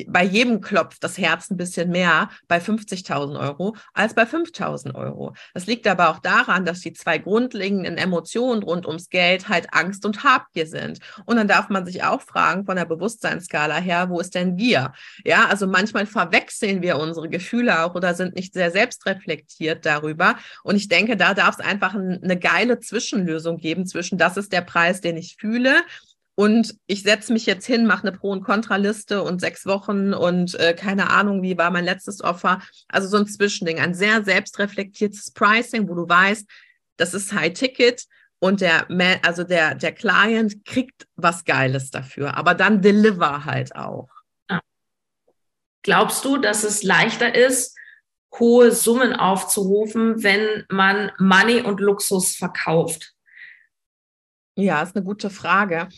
bei 0.06 0.22
jedem 0.22 0.60
klopft 0.60 1.02
das 1.02 1.18
Herz 1.18 1.50
ein 1.50 1.56
bisschen 1.56 1.90
mehr 1.90 2.30
bei 2.46 2.58
50.000 2.58 3.38
Euro 3.38 3.76
als 3.94 4.14
bei 4.14 4.24
5.000 4.24 4.94
Euro. 4.94 5.34
Das 5.54 5.66
liegt 5.66 5.86
aber 5.86 6.10
auch 6.10 6.18
daran, 6.18 6.64
dass 6.64 6.80
die 6.80 6.92
zwei 6.92 7.18
grundlegenden 7.18 7.96
Emotionen 7.96 8.62
rund 8.62 8.86
ums 8.86 9.08
Geld 9.08 9.27
halt 9.48 9.72
Angst 9.72 10.04
und 10.04 10.24
Habgier 10.24 10.66
sind. 10.66 11.00
Und 11.26 11.36
dann 11.36 11.48
darf 11.48 11.68
man 11.68 11.84
sich 11.86 12.04
auch 12.04 12.22
fragen 12.22 12.64
von 12.64 12.76
der 12.76 12.84
Bewusstseinsskala 12.84 13.76
her, 13.76 14.08
wo 14.08 14.20
ist 14.20 14.34
denn 14.34 14.56
Gier? 14.56 14.92
Ja, 15.24 15.46
also 15.46 15.66
manchmal 15.66 16.06
verwechseln 16.06 16.82
wir 16.82 16.98
unsere 16.98 17.28
Gefühle 17.28 17.84
auch 17.84 17.94
oder 17.94 18.14
sind 18.14 18.34
nicht 18.34 18.54
sehr 18.54 18.70
selbstreflektiert 18.70 19.84
darüber. 19.84 20.36
Und 20.62 20.76
ich 20.76 20.88
denke, 20.88 21.16
da 21.16 21.34
darf 21.34 21.58
es 21.58 21.64
einfach 21.64 21.94
eine 21.94 22.38
geile 22.38 22.80
Zwischenlösung 22.80 23.58
geben 23.58 23.86
zwischen, 23.86 24.18
das 24.18 24.36
ist 24.36 24.52
der 24.52 24.62
Preis, 24.62 25.00
den 25.00 25.16
ich 25.16 25.36
fühle 25.38 25.82
und 26.38 26.76
ich 26.86 27.02
setze 27.02 27.32
mich 27.32 27.46
jetzt 27.46 27.66
hin, 27.66 27.84
mache 27.84 28.06
eine 28.06 28.16
Pro- 28.16 28.30
und 28.30 28.44
Kontraliste 28.44 29.24
und 29.24 29.40
sechs 29.40 29.66
Wochen 29.66 30.14
und 30.14 30.54
äh, 30.54 30.72
keine 30.72 31.10
Ahnung, 31.10 31.42
wie 31.42 31.58
war 31.58 31.72
mein 31.72 31.84
letztes 31.84 32.22
Offer. 32.22 32.62
Also 32.86 33.08
so 33.08 33.16
ein 33.16 33.26
Zwischending, 33.26 33.80
ein 33.80 33.92
sehr 33.92 34.22
selbstreflektiertes 34.22 35.32
Pricing, 35.32 35.88
wo 35.88 35.96
du 35.96 36.08
weißt, 36.08 36.46
das 36.96 37.12
ist 37.12 37.32
High 37.32 37.54
Ticket 37.54 38.04
und 38.40 38.60
der, 38.60 38.86
also 39.24 39.44
der, 39.44 39.74
der 39.74 39.92
Client 39.92 40.64
kriegt 40.64 41.06
was 41.16 41.44
Geiles 41.44 41.90
dafür, 41.90 42.36
aber 42.36 42.54
dann 42.54 42.82
deliver 42.82 43.44
halt 43.44 43.74
auch. 43.74 44.08
Glaubst 45.82 46.24
du, 46.24 46.36
dass 46.36 46.64
es 46.64 46.82
leichter 46.82 47.34
ist, 47.34 47.76
hohe 48.38 48.72
Summen 48.72 49.14
aufzurufen, 49.14 50.22
wenn 50.22 50.64
man 50.68 51.10
Money 51.18 51.62
und 51.62 51.80
Luxus 51.80 52.36
verkauft? 52.36 53.14
Ja, 54.54 54.82
ist 54.82 54.96
eine 54.96 55.04
gute 55.04 55.30
Frage. 55.30 55.88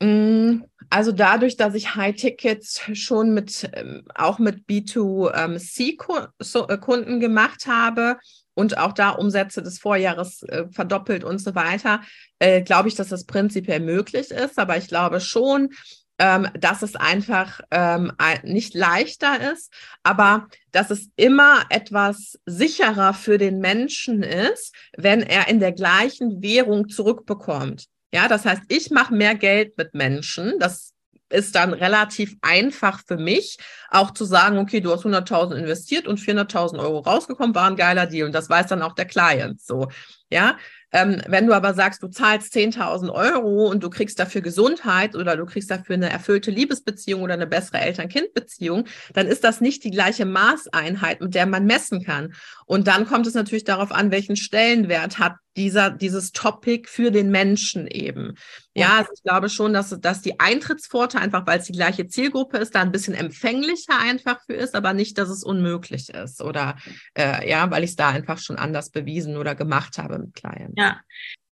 Mm, 0.00 0.62
also 0.90 1.12
dadurch, 1.12 1.56
dass 1.56 1.74
ich 1.74 1.94
High 1.94 2.16
Tickets 2.16 2.82
schon 2.94 3.34
mit 3.34 3.70
ähm, 3.74 4.04
auch 4.14 4.38
mit 4.38 4.66
B2C-Kunden 4.66 7.16
äh, 7.16 7.20
gemacht 7.20 7.66
habe 7.66 8.18
und 8.54 8.78
auch 8.78 8.92
da 8.92 9.10
Umsätze 9.10 9.62
des 9.62 9.78
Vorjahres 9.78 10.42
äh, 10.44 10.64
verdoppelt 10.70 11.24
und 11.24 11.38
so 11.38 11.54
weiter, 11.54 12.02
äh, 12.38 12.62
glaube 12.62 12.88
ich, 12.88 12.94
dass 12.94 13.08
das 13.08 13.24
prinzipiell 13.24 13.80
möglich 13.80 14.30
ist. 14.30 14.58
Aber 14.58 14.76
ich 14.76 14.88
glaube 14.88 15.20
schon, 15.20 15.70
ähm, 16.18 16.48
dass 16.58 16.82
es 16.82 16.94
einfach 16.94 17.60
ähm, 17.70 18.12
nicht 18.44 18.74
leichter 18.74 19.52
ist, 19.52 19.72
aber 20.02 20.46
dass 20.70 20.90
es 20.90 21.08
immer 21.16 21.64
etwas 21.70 22.38
sicherer 22.46 23.14
für 23.14 23.38
den 23.38 23.58
Menschen 23.58 24.22
ist, 24.22 24.74
wenn 24.96 25.22
er 25.22 25.48
in 25.48 25.58
der 25.58 25.72
gleichen 25.72 26.42
Währung 26.42 26.88
zurückbekommt. 26.88 27.86
Ja, 28.14 28.28
das 28.28 28.44
heißt, 28.44 28.62
ich 28.68 28.90
mache 28.90 29.14
mehr 29.14 29.34
Geld 29.34 29.76
mit 29.78 29.94
Menschen. 29.94 30.58
Das 30.58 30.91
ist 31.32 31.54
dann 31.54 31.72
relativ 31.72 32.36
einfach 32.42 33.00
für 33.06 33.16
mich, 33.16 33.58
auch 33.90 34.12
zu 34.12 34.24
sagen, 34.24 34.58
okay, 34.58 34.80
du 34.80 34.92
hast 34.92 35.04
100.000 35.04 35.56
investiert 35.56 36.06
und 36.06 36.20
400.000 36.20 36.78
Euro 36.78 37.00
rausgekommen, 37.00 37.54
war 37.54 37.66
ein 37.68 37.76
geiler 37.76 38.06
Deal. 38.06 38.26
Und 38.26 38.34
das 38.34 38.48
weiß 38.48 38.66
dann 38.68 38.82
auch 38.82 38.94
der 38.94 39.06
Client 39.06 39.60
so. 39.60 39.88
Ja, 40.30 40.56
ähm, 40.92 41.22
wenn 41.26 41.46
du 41.46 41.54
aber 41.54 41.72
sagst, 41.72 42.02
du 42.02 42.08
zahlst 42.08 42.54
10.000 42.54 43.10
Euro 43.10 43.66
und 43.66 43.82
du 43.82 43.88
kriegst 43.88 44.18
dafür 44.18 44.42
Gesundheit 44.42 45.16
oder 45.16 45.36
du 45.36 45.46
kriegst 45.46 45.70
dafür 45.70 45.94
eine 45.94 46.10
erfüllte 46.10 46.50
Liebesbeziehung 46.50 47.22
oder 47.22 47.34
eine 47.34 47.46
bessere 47.46 47.78
Eltern-Kind-Beziehung, 47.80 48.84
dann 49.14 49.26
ist 49.26 49.42
das 49.42 49.62
nicht 49.62 49.84
die 49.84 49.90
gleiche 49.90 50.26
Maßeinheit, 50.26 51.22
mit 51.22 51.34
der 51.34 51.46
man 51.46 51.64
messen 51.64 52.04
kann. 52.04 52.34
Und 52.66 52.88
dann 52.88 53.06
kommt 53.06 53.26
es 53.26 53.34
natürlich 53.34 53.64
darauf 53.64 53.90
an, 53.90 54.10
welchen 54.10 54.36
Stellenwert 54.36 55.18
hat 55.18 55.34
dieser, 55.56 55.90
dieses 55.90 56.32
Topic 56.32 56.88
für 56.88 57.10
den 57.10 57.30
Menschen 57.30 57.86
eben. 57.86 58.34
Ja, 58.74 58.98
also 58.98 59.10
ich 59.14 59.22
glaube 59.22 59.48
schon, 59.48 59.72
dass, 59.72 59.90
dass 60.00 60.22
die 60.22 60.40
Eintrittspforte 60.40 61.18
einfach, 61.18 61.46
weil 61.46 61.58
es 61.58 61.66
die 61.66 61.72
gleiche 61.72 62.06
Zielgruppe 62.06 62.58
ist, 62.58 62.74
da 62.74 62.80
ein 62.80 62.92
bisschen 62.92 63.14
empfänglicher 63.14 63.98
einfach 63.98 64.40
für 64.46 64.54
ist, 64.54 64.74
aber 64.74 64.94
nicht, 64.94 65.18
dass 65.18 65.28
es 65.28 65.44
unmöglich 65.44 66.08
ist 66.08 66.40
oder 66.40 66.76
äh, 67.16 67.48
ja, 67.48 67.70
weil 67.70 67.84
ich 67.84 67.90
es 67.90 67.96
da 67.96 68.08
einfach 68.08 68.38
schon 68.38 68.56
anders 68.56 68.90
bewiesen 68.90 69.36
oder 69.36 69.54
gemacht 69.54 69.98
habe 69.98 70.18
mit 70.18 70.34
Clients. 70.34 70.74
Ja. 70.76 71.00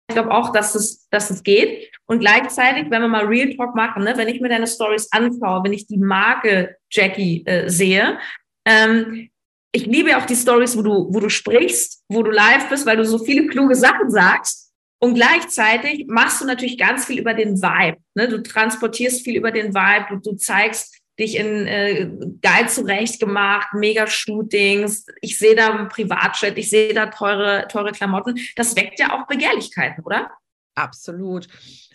Ich 0.08 0.16
glaube 0.16 0.32
auch, 0.32 0.52
dass 0.52 0.74
es, 0.74 1.08
dass 1.10 1.30
es 1.30 1.44
geht. 1.44 1.92
Und 2.08 2.20
gleichzeitig, 2.20 2.90
wenn 2.90 3.04
wir 3.04 3.08
mal 3.08 3.26
Real 3.26 3.56
Talk 3.56 3.76
machen, 3.76 4.04
ne, 4.04 4.14
wenn 4.18 4.28
ich 4.28 4.42
mir 4.42 4.50
deine 4.50 4.66
Stories 4.66 5.08
anschaue, 5.12 5.64
wenn 5.64 5.74
ich 5.74 5.86
die 5.86 6.00
Marke 6.00 6.78
Jackie 6.90 7.46
äh, 7.46 7.70
sehe, 7.70 8.18
ähm, 8.66 9.30
ich 9.72 9.86
liebe 9.86 10.18
auch 10.18 10.26
die 10.26 10.36
Stories, 10.36 10.76
wo 10.78 10.82
du, 10.82 11.08
wo 11.12 11.20
du 11.20 11.30
sprichst, 11.30 12.04
wo 12.10 12.24
du 12.24 12.32
live 12.32 12.70
bist, 12.70 12.86
weil 12.86 12.98
du 12.98 13.06
so 13.06 13.20
viele 13.20 13.48
kluge 13.48 13.76
Sachen 13.76 14.10
sagst. 14.10 14.72
Und 15.02 15.14
gleichzeitig 15.14 16.08
machst 16.08 16.42
du 16.42 16.46
natürlich 16.46 16.78
ganz 16.78 17.06
viel 17.06 17.20
über 17.20 17.34
den 17.34 17.62
Vibe. 17.62 17.98
Ne? 18.16 18.28
Du 18.28 18.44
transportierst 18.44 19.24
viel 19.24 19.38
über 19.38 19.52
den 19.52 19.74
Vibe. 19.74 20.06
Du, 20.10 20.32
du 20.32 20.38
zeigst 20.38 20.98
dich 21.18 21.38
in 21.38 21.68
äh, 21.68 22.10
geil 22.42 22.68
zurechtgemacht, 22.68 23.74
mega 23.74 24.08
Shootings. 24.08 25.06
Ich 25.22 25.38
sehe 25.38 25.56
da 25.56 25.70
einen 25.70 25.90
Privatjet, 25.90 26.58
ich 26.58 26.70
sehe 26.70 26.94
da 26.94 27.08
teure, 27.08 27.68
teure 27.70 27.92
Klamotten. 27.92 28.40
Das 28.56 28.76
weckt 28.76 29.00
ja 29.00 29.14
auch 29.14 29.28
Begehrlichkeiten, 29.28 30.04
oder? 30.04 30.32
Absolut. 30.76 31.48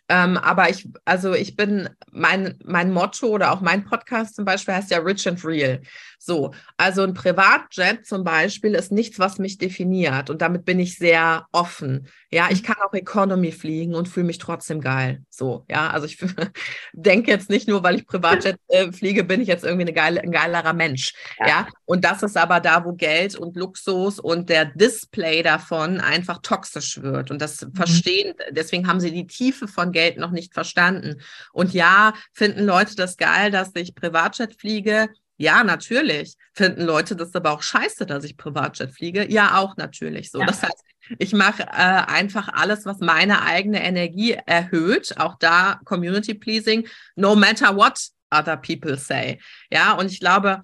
Ähm, 0.08 0.36
aber 0.36 0.68
ich, 0.68 0.86
also 1.06 1.32
ich 1.32 1.56
bin, 1.56 1.88
mein, 2.12 2.58
mein 2.64 2.92
Motto 2.92 3.26
oder 3.28 3.52
auch 3.52 3.62
mein 3.62 3.84
Podcast 3.84 4.36
zum 4.36 4.44
Beispiel 4.44 4.74
heißt 4.74 4.90
ja 4.90 4.98
Rich 4.98 5.26
and 5.26 5.42
Real. 5.44 5.80
So, 6.18 6.52
also 6.76 7.02
ein 7.02 7.14
Privatjet 7.14 8.06
zum 8.06 8.22
Beispiel 8.22 8.74
ist 8.74 8.92
nichts, 8.92 9.18
was 9.18 9.38
mich 9.38 9.56
definiert 9.56 10.28
und 10.28 10.42
damit 10.42 10.64
bin 10.64 10.78
ich 10.78 10.98
sehr 10.98 11.46
offen. 11.52 12.08
Ja, 12.34 12.48
ich 12.50 12.62
mhm. 12.62 12.66
kann 12.66 12.76
auch 12.84 12.92
Economy 12.92 13.52
fliegen 13.52 13.94
und 13.94 14.08
fühle 14.08 14.26
mich 14.26 14.38
trotzdem 14.38 14.80
geil. 14.80 15.22
So, 15.30 15.64
ja, 15.70 15.90
also 15.90 16.06
ich 16.06 16.18
denke 16.92 17.30
jetzt 17.30 17.48
nicht 17.48 17.68
nur, 17.68 17.84
weil 17.84 17.94
ich 17.94 18.08
Privatjet 18.08 18.56
äh, 18.66 18.90
fliege, 18.90 19.22
bin 19.22 19.40
ich 19.40 19.46
jetzt 19.46 19.62
irgendwie 19.62 19.82
eine 19.82 19.92
geile, 19.92 20.20
ein 20.20 20.32
geilerer 20.32 20.72
Mensch. 20.72 21.14
Ja. 21.38 21.46
ja, 21.46 21.68
und 21.84 22.04
das 22.04 22.24
ist 22.24 22.36
aber 22.36 22.58
da, 22.58 22.84
wo 22.84 22.92
Geld 22.94 23.36
und 23.36 23.54
Luxus 23.54 24.18
und 24.18 24.48
der 24.50 24.64
Display 24.64 25.44
davon 25.44 26.00
einfach 26.00 26.38
toxisch 26.42 27.00
wird 27.00 27.30
und 27.30 27.40
das 27.40 27.62
mhm. 27.62 27.72
verstehen, 27.72 28.34
deswegen 28.50 28.88
haben 28.88 28.98
sie 28.98 29.12
die 29.12 29.28
Tiefe 29.28 29.68
von 29.68 29.92
Geld 29.92 30.18
noch 30.18 30.32
nicht 30.32 30.54
verstanden. 30.54 31.20
Und 31.52 31.72
ja, 31.72 32.14
finden 32.32 32.64
Leute 32.64 32.96
das 32.96 33.16
geil, 33.16 33.52
dass 33.52 33.70
ich 33.76 33.94
Privatjet 33.94 34.58
fliege 34.58 35.08
ja, 35.36 35.64
natürlich. 35.64 36.34
Finden 36.52 36.82
Leute 36.82 37.16
das 37.16 37.34
aber 37.34 37.52
auch 37.52 37.62
scheiße, 37.62 38.06
dass 38.06 38.24
ich 38.24 38.36
Privatjet 38.36 38.92
fliege? 38.92 39.30
Ja, 39.30 39.58
auch 39.58 39.76
natürlich 39.76 40.30
so. 40.30 40.40
Ja. 40.40 40.46
Das 40.46 40.62
heißt, 40.62 40.84
ich 41.18 41.32
mache 41.32 41.62
äh, 41.64 41.66
einfach 41.66 42.48
alles, 42.48 42.86
was 42.86 42.98
meine 42.98 43.42
eigene 43.42 43.82
Energie 43.82 44.36
erhöht. 44.46 45.18
Auch 45.18 45.36
da 45.38 45.80
Community 45.84 46.34
Pleasing, 46.34 46.86
no 47.16 47.34
matter 47.34 47.76
what 47.76 47.98
other 48.30 48.56
people 48.56 48.96
say. 48.96 49.40
Ja, 49.70 49.92
und 49.92 50.10
ich 50.10 50.20
glaube, 50.20 50.62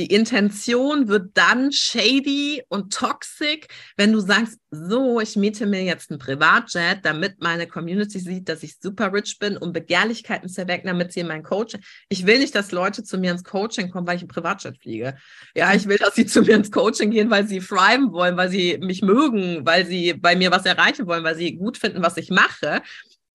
die 0.00 0.06
Intention 0.06 1.08
wird 1.08 1.32
dann 1.34 1.72
shady 1.72 2.62
und 2.70 2.90
toxic, 2.90 3.68
wenn 3.98 4.12
du 4.12 4.20
sagst, 4.20 4.58
so, 4.70 5.20
ich 5.20 5.36
miete 5.36 5.66
mir 5.66 5.82
jetzt 5.82 6.10
einen 6.10 6.18
Privatjet, 6.18 7.00
damit 7.04 7.42
meine 7.42 7.66
Community 7.66 8.18
sieht, 8.18 8.48
dass 8.48 8.62
ich 8.62 8.78
super 8.80 9.12
rich 9.12 9.38
bin, 9.38 9.58
um 9.58 9.74
Begehrlichkeiten 9.74 10.48
zu 10.48 10.62
erwecken, 10.62 10.86
damit 10.86 11.12
sie 11.12 11.20
in 11.20 11.26
mein 11.26 11.42
Coaching. 11.42 11.82
Ich 12.08 12.24
will 12.24 12.38
nicht, 12.38 12.54
dass 12.54 12.72
Leute 12.72 13.04
zu 13.04 13.18
mir 13.18 13.30
ins 13.30 13.44
Coaching 13.44 13.90
kommen, 13.90 14.06
weil 14.06 14.16
ich 14.16 14.22
einen 14.22 14.28
Privatjet 14.28 14.78
fliege. 14.78 15.16
Ja, 15.54 15.74
ich 15.74 15.86
will, 15.86 15.98
dass 15.98 16.14
sie 16.14 16.24
zu 16.24 16.40
mir 16.40 16.54
ins 16.54 16.70
Coaching 16.70 17.10
gehen, 17.10 17.30
weil 17.30 17.46
sie 17.46 17.60
thriven 17.60 18.10
wollen, 18.12 18.38
weil 18.38 18.48
sie 18.48 18.78
mich 18.78 19.02
mögen, 19.02 19.66
weil 19.66 19.84
sie 19.84 20.14
bei 20.14 20.34
mir 20.34 20.50
was 20.50 20.64
erreichen 20.64 21.06
wollen, 21.06 21.24
weil 21.24 21.36
sie 21.36 21.56
gut 21.56 21.76
finden, 21.76 22.02
was 22.02 22.16
ich 22.16 22.30
mache. 22.30 22.80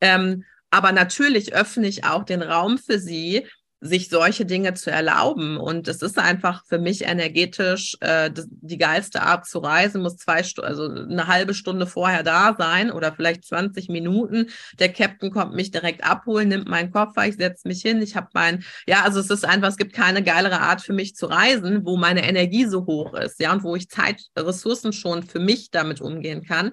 Ähm, 0.01 0.43
aber 0.71 0.91
natürlich 0.93 1.53
öffne 1.53 1.87
ich 1.87 2.05
auch 2.05 2.23
den 2.23 2.41
Raum 2.41 2.79
für 2.79 2.97
sie, 2.97 3.45
sich 3.85 4.09
solche 4.09 4.45
Dinge 4.45 4.73
zu 4.73 4.91
erlauben. 4.91 5.57
Und 5.57 5.87
es 5.87 6.01
ist 6.01 6.17
einfach 6.17 6.65
für 6.65 6.79
mich 6.79 7.05
energetisch 7.05 7.95
äh, 8.01 8.31
die 8.33 8.77
geilste 8.77 9.21
Art 9.21 9.45
zu 9.45 9.59
reisen, 9.59 10.01
muss 10.01 10.17
zwei 10.17 10.43
Stunden, 10.43 10.67
also 10.67 10.89
eine 10.89 11.27
halbe 11.27 11.53
Stunde 11.53 11.85
vorher 11.85 12.23
da 12.23 12.55
sein 12.57 12.91
oder 12.91 13.13
vielleicht 13.13 13.45
20 13.45 13.89
Minuten. 13.89 14.49
Der 14.79 14.91
Captain 14.91 15.31
kommt 15.31 15.53
mich 15.53 15.71
direkt 15.71 16.03
abholen, 16.03 16.49
nimmt 16.49 16.67
meinen 16.67 16.91
Koffer, 16.91 17.27
ich 17.27 17.35
setze 17.35 17.67
mich 17.67 17.81
hin, 17.81 18.01
ich 18.01 18.15
habe 18.15 18.29
mein, 18.33 18.63
ja, 18.87 19.03
also 19.03 19.19
es 19.19 19.29
ist 19.29 19.45
einfach, 19.45 19.69
es 19.69 19.77
gibt 19.77 19.93
keine 19.93 20.23
geilere 20.23 20.61
Art 20.61 20.81
für 20.81 20.93
mich 20.93 21.15
zu 21.15 21.27
reisen, 21.27 21.85
wo 21.85 21.97
meine 21.97 22.27
Energie 22.27 22.65
so 22.65 22.85
hoch 22.85 23.13
ist, 23.13 23.39
ja, 23.39 23.53
und 23.53 23.63
wo 23.63 23.75
ich 23.75 23.89
Zeit, 23.89 24.21
Ressourcen 24.37 24.93
schon 24.93 25.23
für 25.23 25.39
mich 25.39 25.69
damit 25.69 26.01
umgehen 26.01 26.43
kann. 26.43 26.71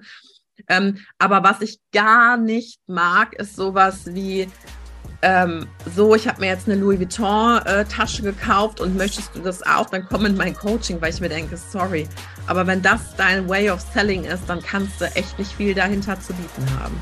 Ähm, 0.67 0.99
aber 1.17 1.43
was 1.43 1.61
ich 1.61 1.79
gar 1.91 2.37
nicht 2.37 2.79
mag, 2.87 3.33
ist 3.33 3.55
sowas 3.55 4.13
wie, 4.13 4.47
ähm, 5.23 5.67
so, 5.95 6.15
ich 6.15 6.27
habe 6.27 6.41
mir 6.41 6.47
jetzt 6.47 6.67
eine 6.67 6.77
Louis 6.77 6.99
Vuitton-Tasche 6.99 8.21
äh, 8.21 8.25
gekauft 8.25 8.81
und 8.81 8.97
möchtest 8.97 9.33
du 9.33 9.39
das 9.39 9.63
auch, 9.63 9.89
dann 9.89 10.05
komm 10.05 10.25
in 10.25 10.35
mein 10.35 10.53
Coaching, 10.53 11.01
weil 11.01 11.13
ich 11.13 11.21
mir 11.21 11.29
denke, 11.29 11.55
sorry. 11.55 12.09
Aber 12.45 12.67
wenn 12.67 12.81
das 12.81 13.15
dein 13.15 13.47
Way 13.47 13.69
of 13.69 13.79
Selling 13.93 14.25
ist, 14.25 14.43
dann 14.47 14.61
kannst 14.61 14.99
du 14.99 15.05
echt 15.15 15.39
nicht 15.39 15.53
viel 15.53 15.73
dahinter 15.73 16.19
zu 16.19 16.33
bieten 16.33 16.65
haben. 16.77 16.99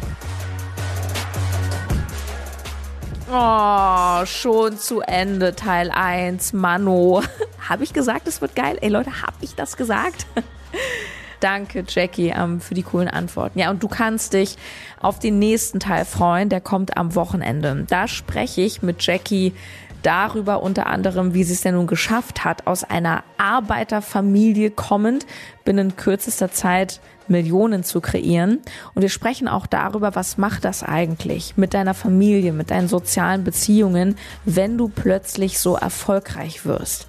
Oh, 3.34 4.26
schon 4.28 4.78
zu 4.78 5.02
Ende, 5.02 5.56
Teil 5.56 5.90
1. 5.90 6.54
Mano. 6.54 7.24
habe 7.70 7.84
ich 7.84 7.92
gesagt, 7.92 8.28
es 8.28 8.40
wird 8.40 8.56
geil? 8.56 8.78
Ey 8.82 8.90
Leute, 8.90 9.24
habe 9.24 9.38
ich 9.42 9.56
das 9.56 9.78
gesagt? 9.78 10.28
Danke, 11.42 11.84
Jackie, 11.88 12.30
ähm, 12.30 12.62
für 12.62 12.76
die 12.76 12.84
coolen 12.84 13.08
Antworten. 13.08 13.60
Ja, 13.60 13.72
und 13.72 13.82
du 13.84 13.88
kannst 13.88 14.34
dich 14.34 14.58
auf 15.02 15.20
den 15.20 15.40
nächsten 15.40 15.80
Teil 15.80 16.06
freuen, 16.06 16.50
der 16.50 16.62
kommt 16.62 16.96
am 16.96 17.16
Wochenende. 17.16 17.86
Da 17.90 18.08
spreche 18.08 18.62
ich 18.62 18.82
mit 18.84 19.04
Jackie 19.06 19.54
darüber 20.04 20.64
unter 20.64 20.88
anderem, 20.88 21.34
wie 21.34 21.44
sie 21.44 21.54
es 21.54 21.62
denn 21.62 21.76
nun 21.76 21.88
geschafft 21.88 22.44
hat, 22.44 22.68
aus 22.68 22.84
einer 22.84 23.24
Arbeiterfamilie 23.38 24.72
kommend 24.72 25.26
binnen 25.64 25.96
kürzester 25.96 26.52
Zeit 26.52 27.02
Millionen 27.28 27.84
zu 27.84 28.02
kreieren. 28.02 28.60
Und 28.94 29.02
wir 29.02 29.10
sprechen 29.10 29.48
auch 29.48 29.66
darüber, 29.66 30.16
was 30.16 30.38
macht 30.38 30.66
das 30.66 30.84
eigentlich 30.84 31.58
mit 31.58 31.74
deiner 31.74 31.94
Familie, 31.94 32.54
mit 32.54 32.72
deinen 32.72 32.88
sozialen 32.88 33.44
Beziehungen, 33.44 34.16
wenn 34.46 34.78
du 34.78 34.90
plötzlich 34.90 35.60
so 35.60 35.76
erfolgreich 35.76 36.66
wirst. 36.66 37.08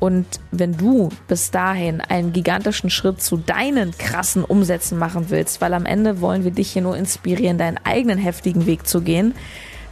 Und 0.00 0.26
wenn 0.50 0.76
du 0.76 1.10
bis 1.28 1.52
dahin 1.52 2.00
einen 2.00 2.32
gigantischen 2.32 2.90
Schritt 2.90 3.22
zu 3.22 3.36
deinen 3.36 3.96
krassen 3.96 4.42
Umsätzen 4.42 4.98
machen 4.98 5.26
willst, 5.28 5.60
weil 5.60 5.74
am 5.74 5.86
Ende 5.86 6.20
wollen 6.20 6.42
wir 6.42 6.50
dich 6.50 6.72
hier 6.72 6.82
nur 6.82 6.96
inspirieren, 6.96 7.56
deinen 7.56 7.78
eigenen 7.84 8.18
heftigen 8.18 8.66
Weg 8.66 8.86
zu 8.88 9.02
gehen, 9.02 9.34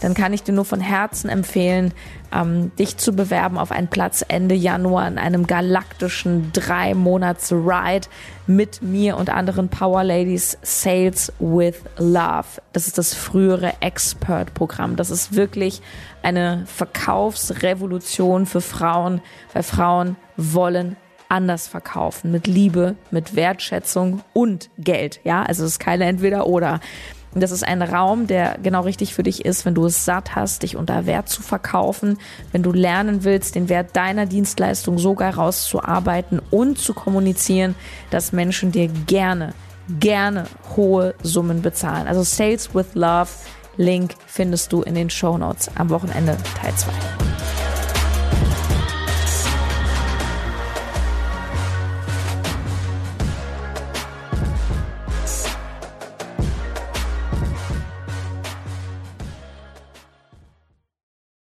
dann 0.00 0.14
kann 0.14 0.32
ich 0.32 0.42
dir 0.42 0.52
nur 0.52 0.64
von 0.64 0.80
Herzen 0.80 1.28
empfehlen, 1.28 1.92
ähm, 2.32 2.72
dich 2.76 2.96
zu 2.96 3.12
bewerben 3.12 3.58
auf 3.58 3.70
einen 3.70 3.88
Platz 3.88 4.24
Ende 4.26 4.54
Januar 4.54 5.06
in 5.06 5.18
einem 5.18 5.46
galaktischen 5.46 6.50
drei 6.52 6.94
Monats 6.94 7.52
Ride 7.52 8.08
mit 8.46 8.82
mir 8.82 9.16
und 9.16 9.30
anderen 9.30 9.68
Power 9.68 10.02
Ladies 10.02 10.58
Sales 10.62 11.32
with 11.38 11.76
Love. 11.98 12.60
Das 12.72 12.86
ist 12.86 12.98
das 12.98 13.14
frühere 13.14 13.74
Expert 13.80 14.54
Programm. 14.54 14.96
Das 14.96 15.10
ist 15.10 15.34
wirklich 15.34 15.82
eine 16.22 16.64
Verkaufsrevolution 16.66 18.46
für 18.46 18.60
Frauen, 18.60 19.20
weil 19.52 19.62
Frauen 19.62 20.16
wollen 20.36 20.96
anders 21.28 21.68
verkaufen, 21.68 22.32
mit 22.32 22.46
Liebe, 22.46 22.96
mit 23.10 23.36
Wertschätzung 23.36 24.22
und 24.32 24.68
Geld. 24.78 25.20
Ja, 25.24 25.44
also 25.44 25.64
es 25.64 25.72
ist 25.72 25.78
keine 25.78 26.04
entweder 26.04 26.46
oder. 26.46 26.80
Das 27.34 27.52
ist 27.52 27.62
ein 27.62 27.80
Raum, 27.80 28.26
der 28.26 28.58
genau 28.60 28.80
richtig 28.80 29.14
für 29.14 29.22
dich 29.22 29.44
ist, 29.44 29.64
wenn 29.64 29.74
du 29.74 29.86
es 29.86 30.04
satt 30.04 30.34
hast, 30.34 30.64
dich 30.64 30.76
unter 30.76 31.06
Wert 31.06 31.28
zu 31.28 31.42
verkaufen, 31.42 32.18
wenn 32.50 32.64
du 32.64 32.72
lernen 32.72 33.22
willst, 33.22 33.54
den 33.54 33.68
Wert 33.68 33.94
deiner 33.94 34.26
Dienstleistung 34.26 34.98
sogar 34.98 35.34
rauszuarbeiten 35.34 36.40
und 36.50 36.78
zu 36.78 36.92
kommunizieren, 36.92 37.76
dass 38.10 38.32
Menschen 38.32 38.72
dir 38.72 38.88
gerne, 38.88 39.54
gerne 40.00 40.44
hohe 40.76 41.14
Summen 41.22 41.62
bezahlen. 41.62 42.08
Also 42.08 42.24
Sales 42.24 42.74
with 42.74 42.94
Love, 42.94 43.30
Link 43.76 44.14
findest 44.26 44.72
du 44.72 44.82
in 44.82 44.96
den 44.96 45.08
Show 45.08 45.38
Notes 45.38 45.70
am 45.76 45.90
Wochenende 45.90 46.36
Teil 46.60 46.74
2. 46.74 46.90